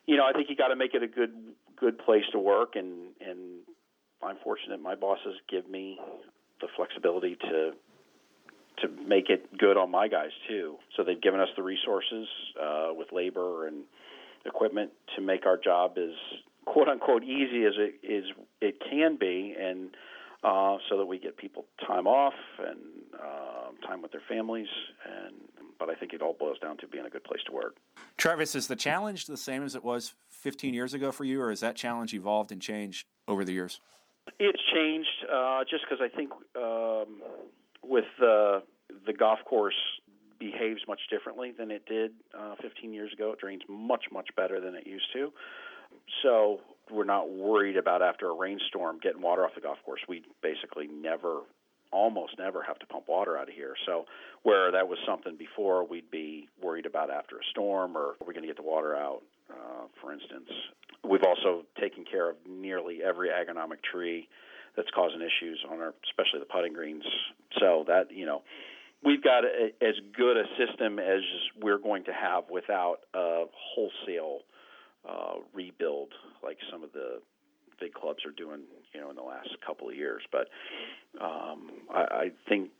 you 0.06 0.16
know, 0.16 0.24
I 0.24 0.32
think 0.32 0.48
you 0.50 0.56
got 0.56 0.68
to 0.68 0.76
make 0.76 0.94
it 0.94 1.02
a 1.02 1.08
good 1.08 1.32
good 1.78 1.98
place 1.98 2.24
to 2.32 2.38
work, 2.38 2.76
and 2.76 3.12
and 3.20 3.60
I'm 4.22 4.36
fortunate 4.42 4.80
my 4.80 4.94
bosses 4.94 5.34
give 5.50 5.68
me 5.68 5.98
the 6.60 6.68
flexibility 6.76 7.36
to 7.36 7.72
to 8.82 8.88
make 9.06 9.30
it 9.30 9.56
good 9.56 9.76
on 9.76 9.90
my 9.90 10.08
guys 10.08 10.30
too. 10.48 10.76
So 10.96 11.04
they've 11.04 11.20
given 11.20 11.40
us 11.40 11.48
the 11.56 11.62
resources 11.62 12.26
uh, 12.60 12.88
with 12.90 13.08
labor 13.12 13.66
and 13.66 13.84
equipment 14.46 14.90
to 15.16 15.22
make 15.22 15.46
our 15.46 15.56
job 15.56 15.92
as 15.96 16.14
quote 16.64 16.88
unquote 16.88 17.22
easy 17.22 17.64
as 17.64 17.74
it 17.76 17.94
is 18.02 18.24
it 18.60 18.76
can 18.90 19.16
be, 19.16 19.54
and 19.58 19.90
uh, 20.42 20.76
so 20.88 20.98
that 20.98 21.06
we 21.06 21.18
get 21.18 21.36
people 21.36 21.66
time 21.86 22.06
off 22.06 22.34
and 22.58 22.78
uh, 23.14 23.86
time 23.86 24.02
with 24.02 24.12
their 24.12 24.22
families. 24.28 24.68
And 25.04 25.34
but 25.78 25.90
I 25.90 25.94
think 25.94 26.12
it 26.12 26.22
all 26.22 26.34
boils 26.38 26.58
down 26.58 26.76
to 26.78 26.86
being 26.86 27.06
a 27.06 27.10
good 27.10 27.24
place 27.24 27.40
to 27.46 27.52
work. 27.52 27.76
Travis, 28.16 28.54
is 28.54 28.66
the 28.66 28.76
challenge 28.76 29.26
the 29.26 29.36
same 29.36 29.62
as 29.64 29.74
it 29.74 29.84
was 29.84 30.14
15 30.30 30.74
years 30.74 30.94
ago 30.94 31.12
for 31.12 31.24
you, 31.24 31.40
or 31.40 31.50
has 31.50 31.60
that 31.60 31.76
challenge 31.76 32.14
evolved 32.14 32.52
and 32.52 32.60
changed 32.60 33.06
over 33.28 33.44
the 33.44 33.52
years? 33.52 33.80
It's 34.38 34.60
changed 34.72 35.08
uh, 35.32 35.64
just 35.68 35.84
because 35.88 36.02
I 36.02 36.14
think 36.14 36.30
um, 36.56 37.20
with 37.82 38.06
the 38.18 38.62
the 39.06 39.12
golf 39.12 39.38
course 39.44 39.74
behaves 40.38 40.82
much 40.88 41.00
differently 41.10 41.52
than 41.56 41.70
it 41.70 41.84
did 41.86 42.12
uh, 42.38 42.54
15 42.60 42.92
years 42.92 43.12
ago. 43.12 43.32
It 43.32 43.40
drains 43.40 43.62
much 43.68 44.04
much 44.12 44.28
better 44.36 44.60
than 44.60 44.74
it 44.74 44.86
used 44.86 45.06
to. 45.14 45.32
So 46.22 46.60
we're 46.90 47.04
not 47.04 47.30
worried 47.30 47.76
about 47.76 48.02
after 48.02 48.28
a 48.28 48.34
rainstorm 48.34 48.98
getting 49.02 49.22
water 49.22 49.44
off 49.44 49.54
the 49.54 49.60
golf 49.60 49.78
course. 49.84 50.00
We 50.08 50.22
basically 50.42 50.86
never, 50.86 51.40
almost 51.94 52.38
never 52.38 52.62
have 52.62 52.78
to 52.80 52.86
pump 52.86 53.04
water 53.08 53.38
out 53.38 53.48
of 53.48 53.54
here. 53.54 53.74
So 53.86 54.04
where 54.42 54.72
that 54.72 54.88
was 54.88 54.98
something 55.06 55.36
before, 55.36 55.86
we'd 55.86 56.10
be 56.10 56.48
worried 56.62 56.86
about 56.86 57.10
after 57.10 57.36
a 57.36 57.44
storm 57.50 57.96
or 57.96 58.16
are 58.20 58.26
we 58.26 58.34
going 58.34 58.42
to 58.42 58.48
get 58.48 58.56
the 58.56 58.68
water 58.68 58.96
out, 58.96 59.22
uh, 59.50 59.86
for 60.00 60.12
instance. 60.12 60.50
We've 61.08 61.22
also 61.22 61.64
taken 61.80 62.04
care 62.04 62.30
of 62.30 62.36
nearly 62.48 63.00
every 63.02 63.28
agronomic 63.28 63.82
tree 63.90 64.28
that's 64.76 64.88
causing 64.94 65.20
issues 65.20 65.64
on 65.70 65.80
our, 65.80 65.94
especially 66.10 66.40
the 66.40 66.46
putting 66.52 66.72
greens. 66.72 67.04
So 67.60 67.84
that 67.86 68.10
you 68.10 68.26
know, 68.26 68.42
we've 69.04 69.22
got 69.22 69.44
a, 69.44 69.70
as 69.80 69.94
good 70.16 70.36
a 70.36 70.44
system 70.58 70.98
as 70.98 71.20
we're 71.60 71.78
going 71.78 72.04
to 72.04 72.12
have 72.12 72.44
without 72.50 73.00
a 73.14 73.44
wholesale 73.52 74.40
uh, 75.08 75.34
rebuild 75.52 76.08
like 76.42 76.58
some 76.72 76.82
of 76.82 76.92
the 76.92 77.20
big 77.80 77.94
clubs 77.94 78.24
are 78.24 78.32
doing, 78.32 78.60
you 78.92 79.00
know, 79.00 79.10
in 79.10 79.16
the 79.16 79.22
last 79.22 79.48
couple 79.66 79.88
of 79.88 79.94
years. 79.94 80.22
But 80.30 80.48
um, 81.20 81.70
I, 81.92 82.00
I 82.00 82.30
think, 82.48 82.70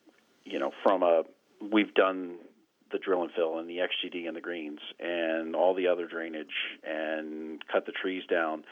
you 0.45 0.59
know, 0.59 0.73
from 0.83 1.03
a 1.03 1.23
we've 1.73 1.95
done 1.95 2.37
the 2.93 2.99
drill 2.99 3.23
and 3.23 3.33
fill 3.35 3.59
and 3.59 3.69
the 3.69 3.79
XGD 3.79 4.27
and 4.27 4.37
the 4.37 4.41
greens 4.41 4.81
and 5.01 5.57
all 5.57 5.75
the 5.75 5.89
other 5.89 6.07
drainage 6.07 6.47
and 6.87 7.61
cut 7.73 7.87
the 7.87 7.93
trees 7.93 8.23
down. 8.31 8.65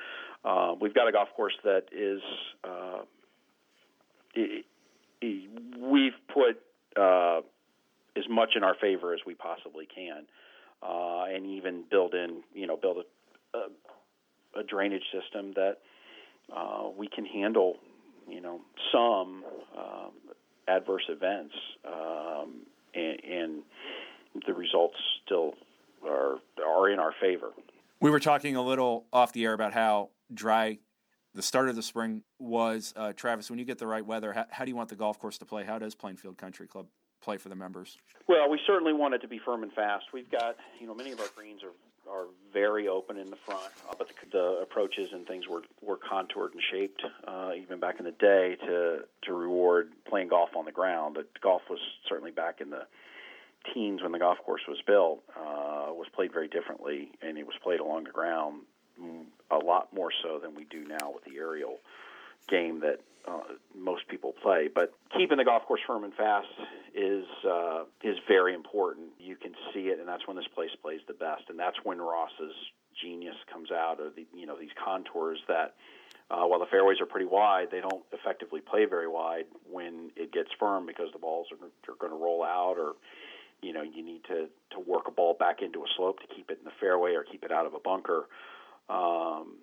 Uh, 0.44 0.74
we've 0.80 0.94
got 0.94 1.08
a 1.08 1.12
golf 1.12 1.28
course 1.36 1.54
that 1.64 1.84
is 1.92 2.20
uh, 2.64 3.02
it, 4.34 4.64
it, 5.20 5.50
we've 5.78 6.12
put 6.32 6.60
uh, 7.00 7.40
as 8.16 8.24
much 8.28 8.50
in 8.56 8.62
our 8.62 8.74
favor 8.80 9.14
as 9.14 9.20
we 9.26 9.34
possibly 9.34 9.86
can, 9.92 10.24
uh, 10.82 11.24
and 11.24 11.46
even 11.46 11.84
build 11.90 12.14
in 12.14 12.42
you 12.54 12.66
know 12.66 12.76
build 12.76 12.98
a 12.98 13.58
a, 13.58 14.60
a 14.60 14.62
drainage 14.64 15.04
system 15.12 15.52
that 15.54 15.78
uh, 16.54 16.88
we 16.96 17.08
can 17.08 17.24
handle, 17.24 17.76
you 18.28 18.40
know, 18.40 18.60
some 18.92 19.44
um, 19.76 20.10
adverse 20.68 21.04
events, 21.08 21.54
um, 21.86 22.62
and, 22.94 23.24
and 23.24 23.62
the 24.46 24.54
results 24.54 24.96
still 25.24 25.54
are 26.06 26.36
are 26.64 26.90
in 26.90 26.98
our 26.98 27.14
favor. 27.20 27.50
We 28.00 28.10
were 28.10 28.20
talking 28.20 28.56
a 28.56 28.62
little 28.62 29.06
off 29.12 29.32
the 29.32 29.44
air 29.44 29.52
about 29.52 29.72
how 29.72 30.10
dry 30.32 30.78
the 31.34 31.42
start 31.42 31.68
of 31.68 31.76
the 31.76 31.82
spring 31.82 32.22
was. 32.38 32.92
Uh, 32.96 33.12
Travis, 33.12 33.48
when 33.48 33.58
you 33.58 33.64
get 33.64 33.78
the 33.78 33.86
right 33.86 34.04
weather, 34.04 34.32
how, 34.32 34.46
how, 34.50 34.64
do 34.64 34.70
you 34.70 34.76
want 34.76 34.88
the 34.88 34.96
golf 34.96 35.18
course 35.18 35.38
to 35.38 35.46
play? 35.46 35.64
How 35.64 35.78
does 35.78 35.94
Plainfield 35.94 36.36
Country 36.36 36.66
Club 36.66 36.86
play 37.22 37.36
for 37.36 37.48
the 37.48 37.54
members? 37.54 37.96
Well, 38.28 38.50
we 38.50 38.58
certainly 38.66 38.92
want 38.92 39.14
it 39.14 39.20
to 39.20 39.28
be 39.28 39.40
firm 39.44 39.62
and 39.62 39.72
fast. 39.72 40.06
We've 40.12 40.30
got, 40.30 40.56
you 40.80 40.86
know, 40.86 40.94
many 40.94 41.12
of 41.12 41.20
our 41.20 41.28
greens 41.36 41.62
are 41.62 41.72
are 42.10 42.26
very 42.52 42.88
open 42.88 43.16
in 43.16 43.30
the 43.30 43.36
front, 43.36 43.72
uh, 43.88 43.94
but 43.96 44.08
the, 44.08 44.14
the 44.30 44.58
approaches 44.62 45.12
and 45.12 45.26
things 45.26 45.48
were 45.48 45.62
were 45.80 45.96
contoured 45.96 46.52
and 46.52 46.62
shaped 46.70 47.02
uh, 47.26 47.52
even 47.56 47.80
back 47.80 47.98
in 47.98 48.04
the 48.04 48.12
day 48.12 48.56
to 48.66 49.00
to 49.22 49.32
reward 49.32 49.92
playing 50.08 50.28
golf 50.28 50.50
on 50.56 50.64
the 50.64 50.72
ground. 50.72 51.14
But 51.14 51.28
golf 51.40 51.62
was 51.70 51.80
certainly 52.08 52.30
back 52.30 52.60
in 52.60 52.70
the 52.70 52.86
teens 53.72 54.02
when 54.02 54.12
the 54.12 54.18
golf 54.18 54.38
course 54.44 54.62
was 54.68 54.78
built 54.86 55.22
uh, 55.36 55.92
was 55.92 56.06
played 56.14 56.32
very 56.32 56.48
differently, 56.48 57.10
and 57.22 57.38
it 57.38 57.46
was 57.46 57.56
played 57.62 57.80
along 57.80 58.04
the 58.04 58.10
ground 58.10 58.62
mm, 59.00 59.24
a 59.50 59.58
lot 59.58 59.92
more 59.92 60.10
so 60.22 60.38
than 60.38 60.54
we 60.54 60.64
do 60.64 60.84
now 60.86 61.12
with 61.12 61.24
the 61.24 61.36
aerial 61.36 61.78
game 62.48 62.80
that 62.80 63.00
uh, 63.26 63.40
most 63.74 64.08
people 64.08 64.34
play. 64.42 64.68
But 64.72 64.92
keeping 65.16 65.38
the 65.38 65.44
golf 65.44 65.64
course 65.64 65.80
firm 65.86 66.04
and 66.04 66.14
fast 66.14 66.48
is 66.94 67.24
uh, 67.48 67.84
is 68.02 68.16
very 68.28 68.54
important. 68.54 69.08
You 69.18 69.36
can 69.36 69.52
see 69.72 69.88
it, 69.88 69.98
and 69.98 70.08
that's 70.08 70.26
when 70.26 70.36
this 70.36 70.46
place 70.54 70.70
plays 70.82 71.00
the 71.06 71.14
best. 71.14 71.44
And 71.48 71.58
that's 71.58 71.76
when 71.84 71.98
Ross's 71.98 72.54
genius 73.00 73.36
comes 73.52 73.70
out 73.70 74.00
of 74.00 74.14
the 74.14 74.26
you 74.34 74.46
know 74.46 74.58
these 74.58 74.74
contours 74.84 75.38
that. 75.48 75.74
Uh, 76.30 76.46
while 76.46 76.60
the 76.60 76.66
fairways 76.66 76.98
are 76.98 77.04
pretty 77.04 77.26
wide, 77.26 77.68
they 77.70 77.80
don't 77.80 78.04
effectively 78.12 78.60
play 78.60 78.86
very 78.86 79.08
wide 79.08 79.44
when 79.70 80.10
it 80.16 80.32
gets 80.32 80.48
firm 80.58 80.86
because 80.86 81.08
the 81.12 81.18
balls 81.18 81.46
are, 81.52 81.92
are 81.92 81.96
going 81.96 82.12
to 82.12 82.16
roll 82.16 82.42
out, 82.42 82.76
or 82.78 82.92
you 83.60 83.72
know 83.72 83.82
you 83.82 84.02
need 84.02 84.22
to 84.24 84.48
to 84.70 84.80
work 84.80 85.08
a 85.08 85.10
ball 85.10 85.34
back 85.38 85.60
into 85.60 85.80
a 85.80 85.86
slope 85.94 86.20
to 86.20 86.26
keep 86.34 86.50
it 86.50 86.58
in 86.58 86.64
the 86.64 86.72
fairway 86.80 87.12
or 87.14 87.22
keep 87.22 87.44
it 87.44 87.52
out 87.52 87.66
of 87.66 87.74
a 87.74 87.80
bunker. 87.80 88.28
Um, 88.88 89.56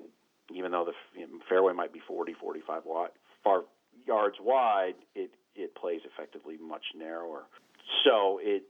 even 0.53 0.71
though 0.71 0.85
the 0.85 1.25
fairway 1.47 1.73
might 1.73 1.93
be 1.93 2.01
40, 2.07 2.33
45 2.33 2.83
wide, 2.85 3.09
far 3.43 3.63
yards 4.07 4.37
wide, 4.41 4.95
it 5.15 5.31
it 5.59 5.75
plays 5.75 6.01
effectively 6.05 6.57
much 6.57 6.83
narrower. 6.95 7.43
So 8.05 8.39
it 8.41 8.63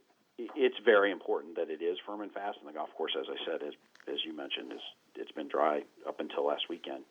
it's 0.55 0.77
very 0.85 1.11
important 1.11 1.55
that 1.55 1.69
it 1.69 1.83
is 1.83 1.97
firm 2.05 2.21
and 2.21 2.31
fast. 2.31 2.57
And 2.59 2.69
the 2.69 2.73
golf 2.73 2.89
course, 2.97 3.15
as 3.19 3.25
I 3.29 3.37
said, 3.45 3.65
as 3.65 3.73
as 4.07 4.19
you 4.25 4.35
mentioned, 4.35 4.71
is 4.71 4.81
it's 5.15 5.31
been 5.31 5.47
dry 5.47 5.81
up 6.07 6.19
until 6.19 6.47
last 6.47 6.69
weekend, 6.69 7.03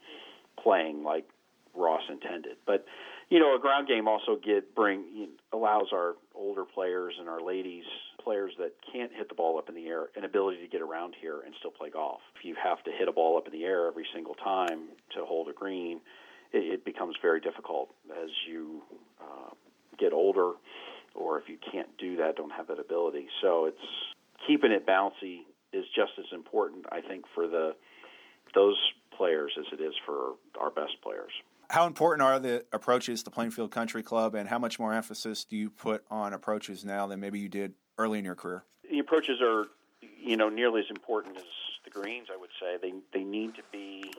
playing 0.63 1.03
like 1.03 1.29
Ross 1.75 2.03
intended. 2.09 2.57
But 2.67 2.85
you 3.29 3.39
know, 3.39 3.55
a 3.55 3.61
ground 3.61 3.89
game 3.89 4.09
also 4.09 4.37
get 4.43 4.75
bring 4.75 5.29
allows 5.53 5.89
our 5.93 6.15
older 6.35 6.65
players 6.65 7.15
and 7.19 7.29
our 7.29 7.41
ladies 7.41 7.85
players 8.23 8.53
that 8.59 8.73
can't 8.93 9.13
hit 9.13 9.29
the 9.29 9.35
ball 9.35 9.59
up 9.59 9.69
in 9.69 9.75
the 9.75 9.87
air 9.87 10.07
an 10.17 10.25
ability 10.25 10.61
to 10.61 10.69
get 10.69 10.83
around 10.83 11.15
here 11.21 11.41
and 11.45 11.55
still 11.59 11.71
play 11.71 11.91
golf. 11.91 12.21
If 12.37 12.45
you 12.45 12.55
have 12.63 12.83
to 12.85 12.91
hit 12.91 13.09
a 13.09 13.13
ball 13.13 13.37
up 13.39 13.47
in 13.47 13.53
the 13.53 13.65
air 13.65 13.87
every 13.87 14.07
single 14.15 14.35
time 14.35 14.89
to 15.15 15.25
hold 15.25 15.49
a 15.49 15.53
green, 15.53 16.01
it, 16.53 16.59
it 16.75 16.85
becomes 16.85 17.17
very 17.23 17.41
difficult 17.41 17.91
as 18.11 18.31
you 18.49 18.83
uh, 19.21 19.55
get 19.99 20.13
older, 20.13 20.53
or 21.15 21.39
if 21.39 21.49
you 21.49 21.59
can't 21.71 21.89
do 21.99 22.17
that, 22.17 22.37
don't 22.37 22.53
have 22.53 22.69
that 22.69 22.79
ability. 22.79 23.27
So 23.43 23.67
it's 23.67 23.77
keeping 24.47 24.73
it 24.73 24.87
bouncy 24.87 25.41
is 25.73 25.85
just 25.95 26.13
as 26.19 26.27
important, 26.33 26.87
I 26.91 27.01
think, 27.01 27.25
for 27.35 27.47
the 27.47 27.75
those 28.55 28.79
players 29.17 29.53
as 29.59 29.67
it 29.73 29.83
is 29.83 29.93
for 30.07 30.35
our 30.59 30.71
best 30.71 30.93
players. 31.03 31.33
How 31.71 31.87
important 31.87 32.23
are 32.23 32.39
the 32.39 32.65
approaches 32.73 33.23
to 33.25 33.31
Plainfield 33.31 33.71
Country 33.71 34.03
Club, 34.03 34.35
and 34.35 34.49
how 34.49 34.59
much 34.59 34.79
more 34.79 34.95
emphasis 34.95 35.45
do 35.45 35.57
you 35.57 35.69
put 35.69 36.03
on 36.11 36.33
approaches 36.33 36.85
now 36.85 37.07
than 37.07 37.21
maybe 37.21 37.39
you 37.39 37.49
did 37.49 37.75
early 37.99 38.19
in 38.19 38.25
your 38.25 38.35
career? 38.35 38.65
The 38.91 39.01
approaches 39.01 39.41
are, 39.43 39.67
you 40.19 40.39
know, 40.39 40.49
nearly 40.49 40.81
as 40.81 40.87
important 40.89 41.37
as 41.37 41.45
the 41.85 41.91
greens. 41.91 42.29
I 42.33 42.39
would 42.39 42.51
say 42.59 42.77
they 42.81 42.95
they 43.13 43.25
need 43.25 43.55
to 43.57 43.63
be 43.71 44.11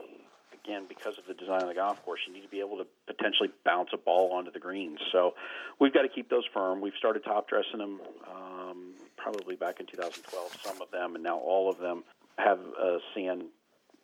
again 0.63 0.83
because 0.87 1.17
of 1.17 1.25
the 1.27 1.33
design 1.33 1.61
of 1.61 1.67
the 1.67 1.75
golf 1.75 2.03
course. 2.05 2.21
You 2.27 2.33
need 2.33 2.43
to 2.43 2.49
be 2.49 2.59
able 2.59 2.77
to 2.77 2.87
potentially 3.07 3.49
bounce 3.65 3.89
a 3.93 3.97
ball 3.97 4.31
onto 4.33 4.51
the 4.51 4.59
greens. 4.59 4.99
So 5.11 5.33
we've 5.79 5.93
got 5.93 6.03
to 6.03 6.09
keep 6.09 6.29
those 6.29 6.45
firm. 6.53 6.81
We've 6.81 6.93
started 6.97 7.23
top 7.23 7.49
dressing 7.49 7.79
them 7.79 7.99
um, 8.29 8.93
probably 9.17 9.55
back 9.55 9.79
in 9.79 9.85
2012. 9.85 10.57
Some 10.63 10.81
of 10.81 10.91
them, 10.91 11.15
and 11.15 11.23
now 11.23 11.37
all 11.37 11.69
of 11.69 11.79
them 11.79 12.03
have 12.37 12.59
a 12.59 12.99
sand 13.13 13.45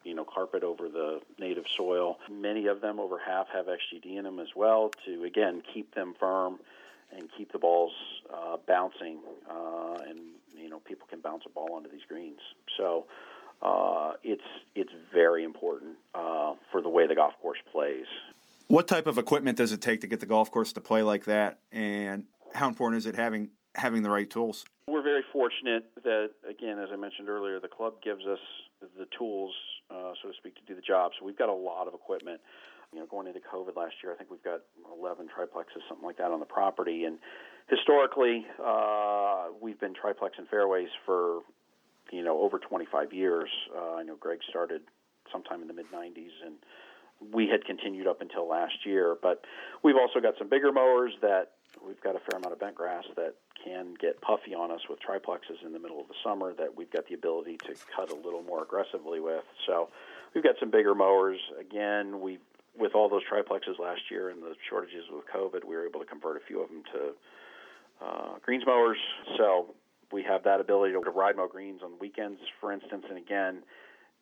you 0.03 0.13
know 0.13 0.23
carpet 0.23 0.63
over 0.63 0.87
the 0.87 1.19
native 1.39 1.65
soil. 1.75 2.19
Many 2.31 2.67
of 2.67 2.79
them, 2.79 2.99
over 2.99 3.19
half, 3.19 3.47
have 3.49 3.65
XGD 3.65 4.17
in 4.17 4.23
them 4.23 4.39
as 4.39 4.49
well 4.55 4.91
to 5.05 5.23
again 5.23 5.61
keep 5.73 5.93
them 5.95 6.13
firm 6.19 6.59
and 7.15 7.29
keep 7.37 7.51
the 7.51 7.59
balls 7.59 7.93
uh, 8.33 8.57
bouncing, 8.67 9.19
uh, 9.49 9.97
and 10.07 10.19
you 10.57 10.69
know 10.69 10.79
people 10.79 11.07
can 11.09 11.19
bounce 11.19 11.43
a 11.45 11.49
ball 11.49 11.73
onto 11.73 11.89
these 11.89 12.05
greens. 12.07 12.39
So 12.77 13.05
uh, 13.61 14.13
it's 14.23 14.41
it's 14.75 14.91
very 15.13 15.43
important 15.43 15.95
uh, 16.13 16.53
for 16.71 16.81
the 16.81 16.89
way 16.89 17.07
the 17.07 17.15
golf 17.15 17.33
course 17.41 17.59
plays. 17.71 18.05
What 18.67 18.87
type 18.87 19.07
of 19.07 19.17
equipment 19.17 19.57
does 19.57 19.71
it 19.71 19.81
take 19.81 20.01
to 20.01 20.07
get 20.07 20.19
the 20.19 20.25
golf 20.25 20.51
course 20.51 20.73
to 20.73 20.81
play 20.81 21.03
like 21.03 21.25
that, 21.25 21.59
and 21.71 22.25
how 22.53 22.67
important 22.67 22.97
is 22.97 23.05
it 23.05 23.15
having 23.15 23.49
having 23.75 24.03
the 24.03 24.09
right 24.09 24.29
tools? 24.29 24.65
We're 24.87 25.03
very 25.03 25.23
fortunate 25.33 25.89
that, 26.03 26.31
again, 26.47 26.79
as 26.79 26.89
I 26.93 26.95
mentioned 26.95 27.27
earlier, 27.27 27.59
the 27.59 27.67
club 27.67 27.95
gives 28.03 28.25
us 28.25 28.39
the 28.97 29.07
tools, 29.17 29.53
uh, 29.89 30.13
so 30.21 30.29
to 30.29 30.35
speak, 30.37 30.55
to 30.55 30.61
do 30.67 30.75
the 30.75 30.81
job. 30.81 31.11
So 31.19 31.25
we've 31.25 31.37
got 31.37 31.49
a 31.49 31.53
lot 31.53 31.87
of 31.87 31.93
equipment. 31.93 32.39
You 32.93 32.99
know, 32.99 33.07
going 33.07 33.27
into 33.27 33.39
COVID 33.39 33.75
last 33.75 33.95
year, 34.03 34.13
I 34.13 34.15
think 34.15 34.29
we've 34.29 34.43
got 34.43 34.61
11 34.99 35.27
triplexes, 35.27 35.81
something 35.89 36.05
like 36.05 36.17
that, 36.17 36.31
on 36.31 36.39
the 36.39 36.45
property. 36.45 37.03
And 37.05 37.17
historically, 37.67 38.45
uh, 38.63 39.47
we've 39.59 39.79
been 39.79 39.93
triplex 39.93 40.35
and 40.37 40.47
fairways 40.47 40.89
for 41.05 41.39
you 42.11 42.23
know 42.23 42.39
over 42.39 42.59
25 42.59 43.13
years. 43.13 43.49
Uh, 43.75 43.95
I 43.95 44.03
know 44.03 44.15
Greg 44.15 44.39
started 44.49 44.81
sometime 45.31 45.61
in 45.61 45.67
the 45.67 45.73
mid 45.73 45.91
90s, 45.91 46.31
and 46.45 46.55
we 47.33 47.47
had 47.47 47.65
continued 47.65 48.07
up 48.07 48.21
until 48.21 48.47
last 48.47 48.85
year. 48.85 49.15
But 49.21 49.43
we've 49.83 49.95
also 49.95 50.19
got 50.19 50.35
some 50.37 50.49
bigger 50.49 50.71
mowers 50.71 51.13
that 51.21 51.51
we've 51.85 52.01
got 52.01 52.15
a 52.15 52.19
fair 52.19 52.37
amount 52.37 52.53
of 52.53 52.59
bent 52.59 52.75
grass 52.75 53.03
that 53.15 53.35
can 53.63 53.93
get 53.99 54.21
puffy 54.21 54.53
on 54.53 54.71
us 54.71 54.81
with 54.89 54.99
triplexes 54.99 55.65
in 55.65 55.73
the 55.73 55.79
middle 55.79 55.99
of 55.99 56.07
the 56.07 56.13
summer 56.23 56.53
that 56.53 56.75
we've 56.75 56.91
got 56.91 57.07
the 57.07 57.15
ability 57.15 57.57
to 57.57 57.73
cut 57.95 58.11
a 58.11 58.15
little 58.15 58.43
more 58.43 58.63
aggressively 58.63 59.19
with. 59.19 59.43
So 59.65 59.89
we've 60.33 60.43
got 60.43 60.55
some 60.59 60.69
bigger 60.69 60.93
mowers. 60.93 61.39
Again, 61.59 62.21
we 62.21 62.39
with 62.77 62.93
all 62.93 63.07
those 63.07 63.23
triplexes 63.23 63.79
last 63.79 64.01
year 64.11 64.29
and 64.29 64.43
the 64.43 64.53
shortages 64.69 65.05
with 65.09 65.23
COVID, 65.33 65.63
we 65.65 65.75
were 65.75 65.85
able 65.85 66.01
to 66.01 66.05
convert 66.05 66.35
a 66.35 66.45
few 66.45 66.61
of 66.61 66.67
them 66.67 66.83
to 66.93 68.05
uh, 68.05 68.39
greens 68.41 68.63
mowers. 68.67 68.97
So 69.37 69.73
we 70.11 70.23
have 70.23 70.43
that 70.43 70.59
ability 70.59 70.93
to 70.93 70.99
ride 71.11 71.37
mow 71.37 71.47
greens 71.47 71.81
on 71.83 71.91
weekends, 71.99 72.39
for 72.59 72.71
instance, 72.71 73.05
and 73.09 73.17
again, 73.17 73.63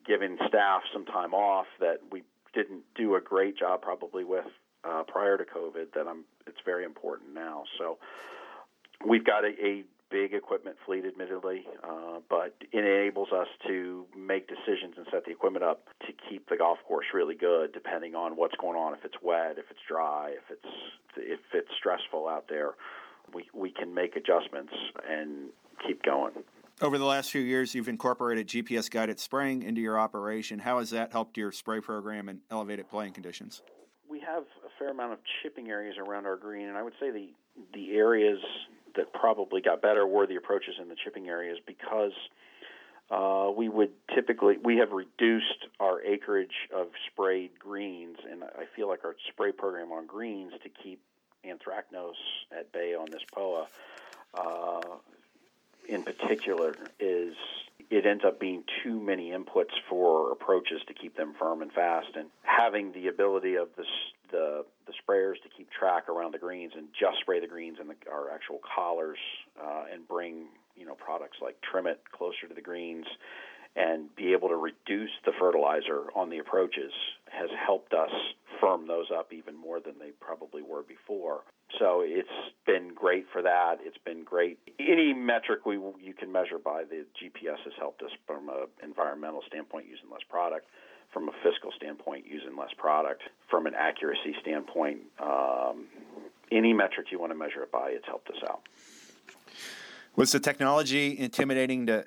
giving 0.06 0.36
staff 0.48 0.82
some 0.92 1.04
time 1.06 1.34
off 1.34 1.66
that 1.80 1.98
we 2.10 2.22
didn't 2.54 2.82
do 2.94 3.16
a 3.16 3.20
great 3.20 3.58
job 3.58 3.82
probably 3.82 4.24
with 4.24 4.46
uh, 4.84 5.02
prior 5.06 5.36
to 5.36 5.44
COVID. 5.44 5.92
That 5.94 6.06
I'm, 6.06 6.24
it's 6.46 6.58
very 6.64 6.84
important 6.84 7.34
now. 7.34 7.64
So 7.78 7.98
we've 9.06 9.24
got 9.24 9.44
a, 9.44 9.52
a 9.64 9.84
big 10.10 10.34
equipment 10.34 10.76
fleet, 10.86 11.04
admittedly, 11.04 11.64
uh, 11.82 12.20
but 12.28 12.54
it 12.72 12.84
enables 12.84 13.32
us 13.32 13.48
to 13.66 14.06
make 14.16 14.46
decisions 14.46 14.94
and 14.96 15.06
set 15.10 15.24
the 15.24 15.30
equipment 15.32 15.64
up 15.64 15.88
to 16.06 16.12
keep 16.28 16.48
the 16.48 16.56
golf 16.56 16.78
course 16.86 17.06
really 17.12 17.34
good, 17.34 17.72
depending 17.72 18.14
on 18.14 18.36
what's 18.36 18.54
going 18.56 18.76
on. 18.76 18.92
If 18.92 19.04
it's 19.04 19.16
wet, 19.22 19.56
if 19.58 19.64
it's 19.70 19.80
dry, 19.88 20.30
if 20.30 20.50
it's 20.50 20.74
if 21.16 21.40
it's 21.52 21.70
stressful 21.78 22.28
out 22.28 22.46
there, 22.48 22.74
we 23.34 23.48
we 23.54 23.70
can 23.70 23.94
make 23.94 24.16
adjustments 24.16 24.72
and 25.08 25.50
keep 25.86 26.02
going. 26.02 26.32
Over 26.80 26.98
the 26.98 27.04
last 27.04 27.30
few 27.30 27.40
years, 27.40 27.74
you've 27.74 27.88
incorporated 27.88 28.48
GPS 28.48 28.90
guided 28.90 29.20
spraying 29.20 29.62
into 29.62 29.80
your 29.80 29.98
operation. 29.98 30.58
How 30.58 30.80
has 30.80 30.90
that 30.90 31.12
helped 31.12 31.36
your 31.36 31.52
spray 31.52 31.80
program 31.80 32.28
and 32.28 32.40
elevated 32.50 32.88
playing 32.90 33.12
conditions? 33.12 33.62
We 34.08 34.20
have 34.20 34.42
a 34.42 34.68
fair 34.78 34.90
amount 34.90 35.12
of 35.12 35.18
chipping 35.42 35.70
areas 35.70 35.96
around 35.98 36.26
our 36.26 36.36
green, 36.36 36.68
and 36.68 36.76
I 36.76 36.82
would 36.82 36.94
say 36.98 37.10
the 37.10 37.28
the 37.72 37.92
areas 37.92 38.40
that 38.96 39.12
probably 39.12 39.60
got 39.60 39.80
better 39.80 40.06
were 40.06 40.26
the 40.26 40.36
approaches 40.36 40.74
in 40.80 40.88
the 40.88 40.96
chipping 40.96 41.28
areas 41.28 41.58
because 41.64 42.12
uh, 43.10 43.50
we 43.56 43.68
would 43.68 43.90
typically 44.14 44.56
we 44.62 44.76
have 44.78 44.90
reduced 44.90 45.66
our 45.78 46.02
acreage 46.02 46.68
of 46.74 46.88
sprayed 47.10 47.58
greens, 47.58 48.16
and 48.28 48.42
I 48.42 48.64
feel 48.74 48.88
like 48.88 49.04
our 49.04 49.14
spray 49.30 49.52
program 49.52 49.92
on 49.92 50.06
greens 50.06 50.52
to 50.62 50.68
keep 50.68 51.00
anthracnose 51.44 52.12
at 52.50 52.72
bay 52.72 52.94
on 52.94 53.06
this 53.10 53.22
POA. 53.32 53.66
Uh, 54.34 54.80
in 55.88 56.02
particular 56.02 56.76
is 56.98 57.34
it 57.90 58.06
ends 58.06 58.24
up 58.26 58.40
being 58.40 58.64
too 58.82 58.98
many 59.00 59.30
inputs 59.30 59.72
for 59.88 60.32
approaches 60.32 60.80
to 60.88 60.94
keep 60.94 61.16
them 61.16 61.34
firm 61.38 61.62
and 61.62 61.72
fast, 61.72 62.08
and 62.16 62.28
having 62.42 62.92
the 62.92 63.08
ability 63.08 63.54
of 63.56 63.68
the 63.76 63.84
the, 64.30 64.64
the 64.86 64.92
sprayers 64.92 65.34
to 65.42 65.48
keep 65.56 65.70
track 65.70 66.08
around 66.08 66.32
the 66.32 66.38
greens 66.38 66.72
and 66.76 66.88
just 66.98 67.20
spray 67.20 67.38
the 67.38 67.46
greens 67.46 67.76
and 67.78 67.88
the, 67.88 67.94
our 68.10 68.30
actual 68.30 68.58
collars, 68.74 69.18
uh, 69.62 69.84
and 69.92 70.08
bring 70.08 70.46
you 70.76 70.86
know 70.86 70.94
products 70.94 71.38
like 71.42 71.56
Trimmit 71.60 71.98
closer 72.10 72.48
to 72.48 72.54
the 72.54 72.62
greens, 72.62 73.06
and 73.76 74.14
be 74.14 74.32
able 74.32 74.48
to 74.48 74.56
reduce 74.56 75.10
the 75.24 75.32
fertilizer 75.38 76.04
on 76.14 76.30
the 76.30 76.38
approaches 76.38 76.92
has 77.30 77.50
helped 77.66 77.92
us 77.92 78.10
firm 78.60 78.86
those 78.86 79.06
up 79.10 79.32
even 79.32 79.56
more 79.56 79.80
than 79.80 79.94
they 79.98 80.10
probably 80.20 80.62
were 80.62 80.82
before. 80.82 81.40
So 81.78 82.02
it's 82.04 82.28
been 82.66 82.92
great 82.94 83.26
for 83.32 83.42
that. 83.42 83.78
It's 83.82 83.98
been 84.04 84.22
great. 84.22 84.58
Any 84.78 85.12
metric 85.12 85.66
we 85.66 85.74
you 85.74 86.14
can 86.16 86.30
measure 86.30 86.58
by 86.58 86.84
the 86.84 87.04
GPS 87.20 87.58
has 87.64 87.72
helped 87.78 88.02
us 88.02 88.10
from 88.26 88.48
an 88.48 88.66
environmental 88.82 89.42
standpoint 89.48 89.86
using 89.86 90.08
less 90.10 90.22
product, 90.28 90.66
from 91.12 91.28
a 91.28 91.32
fiscal 91.42 91.72
standpoint 91.76 92.26
using 92.26 92.56
less 92.56 92.72
product, 92.76 93.22
from 93.50 93.66
an 93.66 93.74
accuracy 93.74 94.36
standpoint. 94.40 95.00
Um, 95.20 95.86
any 96.52 96.72
metric 96.72 97.08
you 97.10 97.18
want 97.18 97.32
to 97.32 97.38
measure 97.38 97.62
it 97.62 97.72
by, 97.72 97.90
it's 97.90 98.06
helped 98.06 98.28
us 98.28 98.42
out. 98.48 98.60
Was 100.14 100.30
the 100.30 100.38
technology 100.38 101.18
intimidating 101.18 101.86
to 101.86 102.04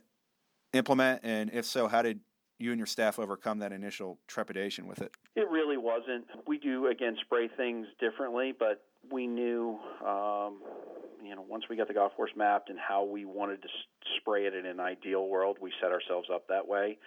implement, 0.73 1.21
and 1.23 1.49
if 1.53 1.65
so, 1.65 1.87
how 1.87 2.01
did 2.01 2.19
you 2.59 2.71
and 2.71 2.79
your 2.79 2.87
staff 2.87 3.19
overcome 3.19 3.59
that 3.59 3.71
initial 3.71 4.17
trepidation 4.27 4.87
with 4.87 5.01
it? 5.01 5.11
It 5.35 5.49
really 5.49 5.77
wasn't. 5.77 6.25
We 6.47 6.57
do 6.57 6.87
again 6.87 7.15
spray 7.21 7.47
things 7.47 7.87
differently, 7.99 8.53
but 8.57 8.83
we 9.11 9.27
knew, 9.27 9.77
um, 10.05 10.61
you 11.23 11.35
know, 11.35 11.45
once 11.47 11.65
we 11.69 11.75
got 11.77 11.87
the 11.87 11.93
golf 11.93 12.15
course 12.15 12.31
mapped 12.35 12.69
and 12.69 12.79
how 12.79 13.03
we 13.03 13.25
wanted 13.25 13.61
to 13.61 13.67
spray 14.19 14.45
it 14.45 14.53
in 14.53 14.65
an 14.65 14.79
ideal 14.79 15.27
world, 15.27 15.57
we 15.61 15.71
set 15.81 15.91
ourselves 15.91 16.29
up 16.33 16.47
that 16.47 16.67
way. 16.67 16.97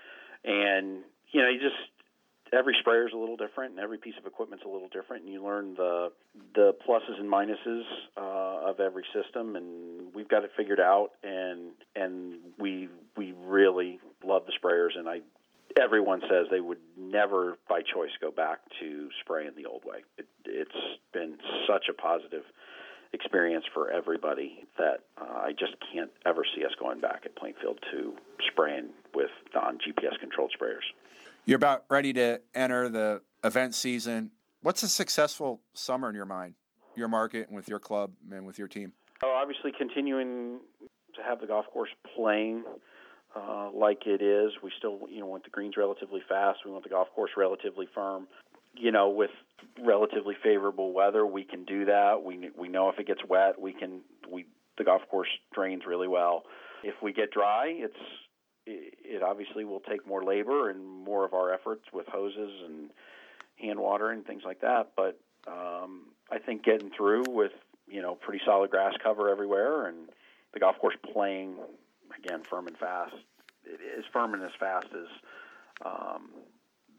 And 0.45 1.03
you 1.33 1.43
know, 1.43 1.49
you 1.49 1.61
just 1.61 1.77
every 2.53 2.77
sprayer 2.81 3.07
is 3.07 3.13
a 3.15 3.17
little 3.17 3.37
different, 3.37 3.73
and 3.73 3.81
every 3.81 3.99
piece 3.99 4.15
of 4.19 4.27
equipment's 4.27 4.65
a 4.65 4.69
little 4.69 4.89
different, 4.89 5.25
and 5.25 5.33
you 5.33 5.43
learn 5.45 5.75
the 5.75 6.13
the 6.55 6.75
pluses 6.87 7.19
and 7.19 7.31
minuses 7.31 7.83
uh, 8.17 8.71
of 8.71 8.81
every 8.81 9.05
system, 9.15 9.57
and 9.57 10.15
we've 10.15 10.29
got 10.29 10.45
it 10.45 10.51
figured 10.57 10.81
out, 10.81 11.11
and 11.23 11.73
and 11.95 12.40
really 13.51 13.99
love 14.25 14.43
the 14.47 14.53
sprayers, 14.53 14.99
and 14.99 15.09
I 15.09 15.21
everyone 15.81 16.21
says 16.23 16.47
they 16.51 16.61
would 16.61 16.79
never 16.99 17.59
by 17.69 17.81
choice 17.81 18.11
go 18.21 18.31
back 18.31 18.59
to 18.81 19.09
spraying 19.21 19.53
the 19.57 19.67
old 19.67 19.85
way. 19.85 19.99
It, 20.19 20.27
it's 20.45 20.71
been 21.13 21.37
such 21.67 21.87
a 21.89 21.93
positive 21.93 22.43
experience 23.13 23.65
for 23.73 23.91
everybody 23.91 24.65
that 24.79 25.01
uh, 25.21 25.25
I 25.25 25.53
just 25.53 25.75
can't 25.93 26.11
ever 26.27 26.45
see 26.55 26.65
us 26.65 26.73
going 26.79 27.01
back 27.01 27.23
at 27.25 27.37
Plainfield 27.37 27.79
to 27.93 28.15
spraying 28.53 28.91
with 29.15 29.31
non 29.55 29.79
GPS 29.79 30.19
controlled 30.21 30.53
sprayers. 30.61 30.87
You're 31.45 31.57
about 31.57 31.85
ready 31.89 32.13
to 32.15 32.41
enter 32.55 32.89
the 32.89 33.23
event 33.43 33.75
season. 33.75 34.31
What's 34.63 34.83
a 34.83 34.89
successful 34.89 35.61
summer 35.73 36.11
in 36.11 36.15
your 36.15 36.27
mind, 36.27 36.55
your 36.95 37.09
market, 37.09 37.49
and 37.49 37.57
with 37.57 37.69
your 37.69 37.79
club 37.79 38.13
and 38.31 38.47
with 38.47 38.59
your 38.59 38.69
team? 38.69 38.93
Oh, 39.25 39.37
obviously, 39.41 39.73
continuing 39.77 40.61
to 41.17 41.23
have 41.23 41.41
the 41.41 41.47
golf 41.47 41.67
course 41.73 41.91
playing 42.15 42.65
uh, 43.35 43.71
like 43.73 44.07
it 44.07 44.23
is. 44.23 44.53
We 44.63 44.71
still, 44.77 45.01
you 45.09 45.21
know, 45.21 45.27
want 45.27 45.45
the 45.45 45.51
greens 45.51 45.77
relatively 45.77 46.23
fast. 46.29 46.61
We 46.65 46.71
want 46.71 46.85
the 46.85 46.91
golf 46.91 47.09
course 47.15 47.31
relatively 47.37 47.87
firm. 47.95 48.27
You 48.75 48.93
know, 48.93 49.11
with 49.11 49.31
relatively 49.81 50.37
favorable 50.43 50.93
weather, 50.93 51.27
we 51.27 51.45
can 51.45 51.65
do 51.65 51.85
that. 51.87 52.23
We 52.25 52.51
we 52.57 52.69
know 52.69 52.89
if 52.89 52.99
it 52.99 53.07
gets 53.07 53.21
wet, 53.29 53.61
we 53.61 53.73
can 53.73 54.01
we 54.31 54.47
the 54.79 54.85
golf 54.85 55.03
course 55.11 55.29
drains 55.53 55.83
really 55.87 56.09
well. 56.09 56.45
If 56.83 56.95
we 57.03 57.13
get 57.13 57.31
dry, 57.31 57.67
it's 57.77 57.99
it 58.67 59.23
obviously 59.23 59.65
will 59.65 59.81
take 59.81 60.07
more 60.07 60.23
labor 60.23 60.71
and 60.71 60.85
more 60.87 61.25
of 61.25 61.35
our 61.35 61.53
efforts 61.53 61.85
with 61.93 62.07
hoses 62.07 62.51
and 62.65 62.91
hand 63.61 63.79
water 63.79 64.11
and 64.11 64.25
things 64.25 64.43
like 64.45 64.61
that. 64.61 64.93
But 64.97 65.19
um, 65.49 66.07
I 66.31 66.39
think 66.39 66.65
getting 66.65 66.91
through 66.97 67.25
with 67.29 67.53
you 67.89 68.03
know 68.03 68.15
pretty 68.15 68.43
solid 68.45 68.71
grass 68.71 68.95
cover 69.03 69.29
everywhere 69.29 69.87
and 69.87 70.09
the 70.53 70.61
golf 70.61 70.79
course 70.79 70.97
playing 71.13 71.57
again 72.19 72.43
firm 72.49 72.67
and 72.67 72.77
fast, 72.77 73.15
as 73.67 74.05
firm 74.13 74.35
and 74.35 74.43
as 74.43 74.51
fast 74.59 74.87
as 74.93 75.07
um, 75.85 76.31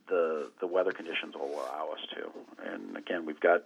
the 0.07 0.51
the 0.59 0.67
weather 0.67 0.91
conditions 0.91 1.35
will 1.35 1.51
allow 1.53 1.89
us 1.93 1.99
to. 2.15 2.71
And 2.71 2.97
again, 2.97 3.25
we've 3.25 3.39
got 3.39 3.63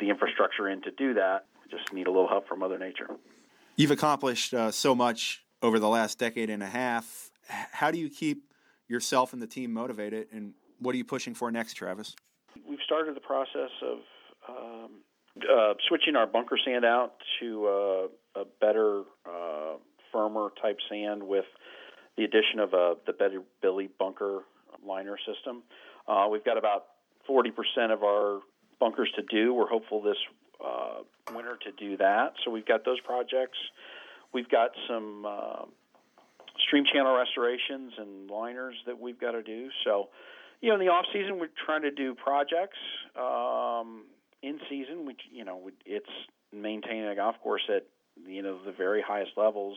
the 0.00 0.10
infrastructure 0.10 0.68
in 0.68 0.82
to 0.82 0.90
do 0.90 1.14
that. 1.14 1.46
We 1.64 1.76
just 1.76 1.92
need 1.92 2.06
a 2.06 2.10
little 2.10 2.28
help 2.28 2.48
from 2.48 2.60
Mother 2.60 2.78
Nature. 2.78 3.08
You've 3.76 3.90
accomplished 3.90 4.54
uh, 4.54 4.70
so 4.70 4.94
much 4.94 5.44
over 5.62 5.78
the 5.78 5.88
last 5.88 6.18
decade 6.18 6.50
and 6.50 6.62
a 6.62 6.66
half. 6.66 7.30
How 7.48 7.90
do 7.90 7.98
you 7.98 8.08
keep 8.08 8.44
yourself 8.88 9.32
and 9.32 9.40
the 9.40 9.46
team 9.46 9.72
motivated, 9.72 10.28
and 10.32 10.54
what 10.78 10.94
are 10.94 10.98
you 10.98 11.04
pushing 11.04 11.34
for 11.34 11.50
next, 11.50 11.74
Travis? 11.74 12.14
We've 12.68 12.78
started 12.84 13.16
the 13.16 13.20
process 13.20 13.70
of 13.82 13.98
um, 14.48 14.90
uh, 15.42 15.74
switching 15.88 16.16
our 16.16 16.26
bunker 16.26 16.58
sand 16.64 16.84
out 16.84 17.14
to 17.40 17.66
uh, 17.66 18.40
a 18.40 18.44
better, 18.60 19.02
uh, 19.26 19.76
firmer 20.14 20.50
type 20.62 20.78
sand 20.88 21.22
with 21.22 21.44
the 22.16 22.24
addition 22.24 22.60
of 22.60 22.72
a, 22.72 22.94
the 23.06 23.12
Better 23.12 23.42
Billy 23.60 23.90
bunker 23.98 24.44
liner 24.86 25.18
system. 25.26 25.62
Uh, 26.06 26.28
we've 26.30 26.44
got 26.44 26.56
about 26.56 26.86
40% 27.28 27.50
of 27.92 28.02
our 28.02 28.40
bunkers 28.78 29.10
to 29.16 29.22
do. 29.22 29.52
We're 29.52 29.68
hopeful 29.68 30.00
this 30.02 30.16
uh, 30.64 31.02
winter 31.34 31.58
to 31.64 31.72
do 31.72 31.96
that. 31.96 32.34
So 32.44 32.50
we've 32.50 32.66
got 32.66 32.84
those 32.84 33.00
projects. 33.00 33.58
We've 34.32 34.48
got 34.48 34.70
some 34.88 35.26
uh, 35.26 35.64
stream 36.66 36.84
channel 36.92 37.16
restorations 37.16 37.92
and 37.98 38.30
liners 38.30 38.76
that 38.86 39.00
we've 39.00 39.20
got 39.20 39.32
to 39.32 39.42
do. 39.42 39.68
So, 39.84 40.08
you 40.60 40.68
know, 40.68 40.74
in 40.74 40.80
the 40.80 40.92
off 40.92 41.06
season, 41.12 41.38
we're 41.38 41.48
trying 41.64 41.82
to 41.82 41.90
do 41.90 42.14
projects. 42.14 42.78
Um, 43.16 44.04
in 44.42 44.58
season, 44.68 45.06
we, 45.06 45.16
you 45.32 45.44
know, 45.44 45.70
it's 45.84 46.06
maintaining 46.52 47.08
a 47.08 47.16
golf 47.16 47.36
course 47.42 47.62
at 47.74 47.86
you 48.26 48.42
know 48.42 48.58
the 48.64 48.72
very 48.72 49.02
highest 49.02 49.32
levels 49.36 49.76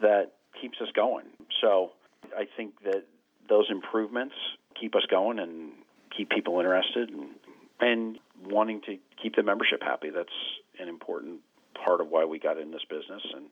that 0.00 0.32
keeps 0.60 0.78
us 0.80 0.88
going. 0.94 1.26
So, 1.60 1.92
I 2.36 2.46
think 2.56 2.82
that 2.84 3.04
those 3.48 3.66
improvements 3.70 4.34
keep 4.78 4.94
us 4.94 5.02
going 5.10 5.38
and 5.38 5.72
keep 6.16 6.30
people 6.30 6.58
interested 6.58 7.10
and 7.10 7.28
and 7.80 8.18
wanting 8.44 8.80
to 8.82 8.98
keep 9.22 9.36
the 9.36 9.42
membership 9.42 9.82
happy. 9.82 10.10
That's 10.10 10.28
an 10.80 10.88
important 10.88 11.40
part 11.84 12.00
of 12.00 12.08
why 12.08 12.24
we 12.24 12.38
got 12.38 12.58
in 12.58 12.70
this 12.70 12.82
business 12.88 13.22
and 13.34 13.46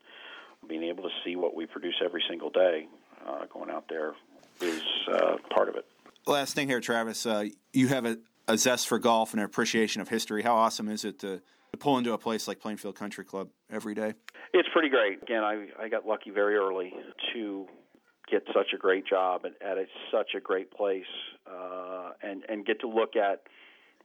being 0.69 0.83
able 0.83 1.05
to 1.05 1.11
see 1.25 1.37
what 1.37 1.55
we 1.55 1.67
produce 1.67 1.95
every 2.05 2.23
single 2.29 2.51
day 2.51 2.87
uh, 3.27 3.47
going 3.53 3.71
out 3.71 3.85
there 3.89 4.15
is 4.61 4.83
uh, 5.13 5.37
part 5.55 5.69
of 5.69 5.77
it. 5.77 5.87
Last 6.27 6.55
thing 6.55 6.69
here, 6.69 6.81
Travis. 6.81 7.25
Uh, 7.25 7.47
you 7.73 7.89
have 7.89 8.05
a, 8.05 8.19
a, 8.49 8.59
zest 8.59 8.89
for 8.89 8.99
golf 8.99 9.33
and 9.33 9.41
an 9.41 9.47
appreciation 9.47 10.03
of 10.03 10.09
history. 10.09 10.43
How 10.43 10.57
awesome 10.57 10.89
is 10.89 11.05
it 11.05 11.21
to, 11.21 11.41
to, 11.77 11.83
pull 11.83 11.99
into 11.99 12.13
a 12.13 12.19
place 12.19 12.49
like 12.49 12.61
Plainfield 12.61 12.97
Country 12.97 13.25
Club 13.25 13.49
every 13.71 13.95
day? 13.95 14.15
It's 14.53 14.69
pretty 14.73 14.89
great. 14.89 15.23
Again, 15.23 15.43
I, 15.43 15.67
I 15.81 15.89
got 15.89 16.07
lucky 16.07 16.31
very 16.31 16.57
early 16.57 16.93
to 17.35 17.67
get 18.31 18.43
such 18.55 18.69
a 18.75 18.77
great 18.77 19.07
job 19.07 19.43
at, 19.45 19.67
at 19.67 19.79
a, 19.79 19.85
such 20.11 20.31
a 20.37 20.41
great 20.41 20.71
place 20.71 21.05
uh, 21.51 22.11
and, 22.23 22.43
and 22.49 22.67
get 22.67 22.81
to 22.81 22.89
look 22.89 23.17
at 23.17 23.43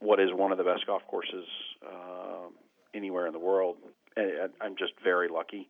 what 0.00 0.20
is 0.20 0.30
one 0.32 0.52
of 0.52 0.58
the 0.58 0.64
best 0.64 0.86
golf 0.86 1.02
courses 1.08 1.46
uh, 1.86 2.48
anywhere 2.94 3.26
in 3.26 3.32
the 3.32 3.38
world. 3.38 3.76
And 4.16 4.52
I'm 4.60 4.76
just 4.76 4.92
very 5.02 5.28
lucky 5.28 5.68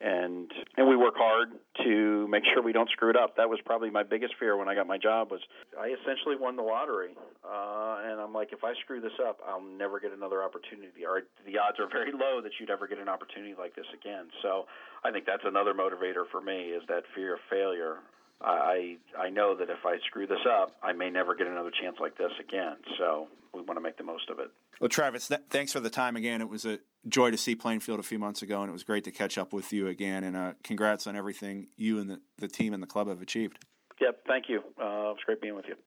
and 0.00 0.50
and 0.76 0.88
we 0.88 0.96
work 0.96 1.14
hard 1.16 1.50
to 1.84 2.26
make 2.28 2.44
sure 2.52 2.62
we 2.62 2.72
don't 2.72 2.88
screw 2.90 3.10
it 3.10 3.16
up. 3.16 3.36
That 3.36 3.48
was 3.48 3.58
probably 3.64 3.90
my 3.90 4.02
biggest 4.02 4.34
fear 4.38 4.56
when 4.56 4.68
I 4.68 4.74
got 4.74 4.86
my 4.86 4.98
job 4.98 5.30
was 5.30 5.40
I 5.78 5.88
essentially 6.00 6.36
won 6.36 6.56
the 6.56 6.62
lottery, 6.62 7.14
uh, 7.44 8.00
and 8.04 8.20
I'm 8.20 8.32
like, 8.32 8.52
if 8.52 8.64
I 8.64 8.72
screw 8.82 9.00
this 9.00 9.12
up, 9.26 9.40
I'll 9.46 9.62
never 9.62 10.00
get 10.00 10.12
another 10.12 10.42
opportunity, 10.42 11.04
or 11.06 11.22
the 11.44 11.58
odds 11.58 11.78
are 11.78 11.88
very 11.88 12.12
low 12.12 12.40
that 12.42 12.52
you'd 12.58 12.70
ever 12.70 12.86
get 12.86 12.98
an 12.98 13.08
opportunity 13.08 13.54
like 13.58 13.76
this 13.76 13.86
again. 13.92 14.26
So 14.42 14.66
I 15.04 15.10
think 15.10 15.26
that's 15.26 15.44
another 15.44 15.74
motivator 15.74 16.24
for 16.30 16.40
me 16.40 16.72
is 16.72 16.82
that 16.88 17.04
fear 17.14 17.34
of 17.34 17.40
failure. 17.50 17.98
I 18.40 18.96
I 19.18 19.28
know 19.28 19.54
that 19.54 19.68
if 19.68 19.84
I 19.84 19.98
screw 20.06 20.26
this 20.26 20.46
up, 20.48 20.74
I 20.82 20.92
may 20.92 21.10
never 21.10 21.34
get 21.34 21.46
another 21.46 21.70
chance 21.70 21.96
like 22.00 22.16
this 22.16 22.32
again. 22.40 22.76
So 22.98 23.28
we 23.52 23.60
want 23.60 23.76
to 23.76 23.82
make 23.82 23.98
the 23.98 24.04
most 24.04 24.30
of 24.30 24.38
it. 24.38 24.50
Well, 24.80 24.88
Travis, 24.88 25.28
th- 25.28 25.42
thanks 25.50 25.72
for 25.72 25.80
the 25.80 25.90
time 25.90 26.16
again. 26.16 26.40
It 26.40 26.48
was 26.48 26.64
a 26.64 26.78
joy 27.08 27.30
to 27.30 27.36
see 27.36 27.54
Plainfield 27.54 28.00
a 28.00 28.02
few 28.02 28.18
months 28.18 28.42
ago, 28.42 28.60
and 28.60 28.68
it 28.68 28.72
was 28.72 28.84
great 28.84 29.04
to 29.04 29.10
catch 29.10 29.38
up 29.38 29.52
with 29.52 29.72
you 29.72 29.88
again. 29.88 30.24
And 30.24 30.36
uh, 30.36 30.52
congrats 30.62 31.06
on 31.06 31.16
everything 31.16 31.68
you 31.76 31.98
and 31.98 32.10
the, 32.10 32.20
the 32.38 32.48
team 32.48 32.74
and 32.74 32.82
the 32.82 32.86
club 32.86 33.08
have 33.08 33.22
achieved. 33.22 33.64
Yep, 34.00 34.20
thank 34.26 34.48
you. 34.48 34.60
Uh, 34.80 35.10
it 35.10 35.16
was 35.16 35.18
great 35.26 35.40
being 35.40 35.54
with 35.54 35.66
you. 35.68 35.74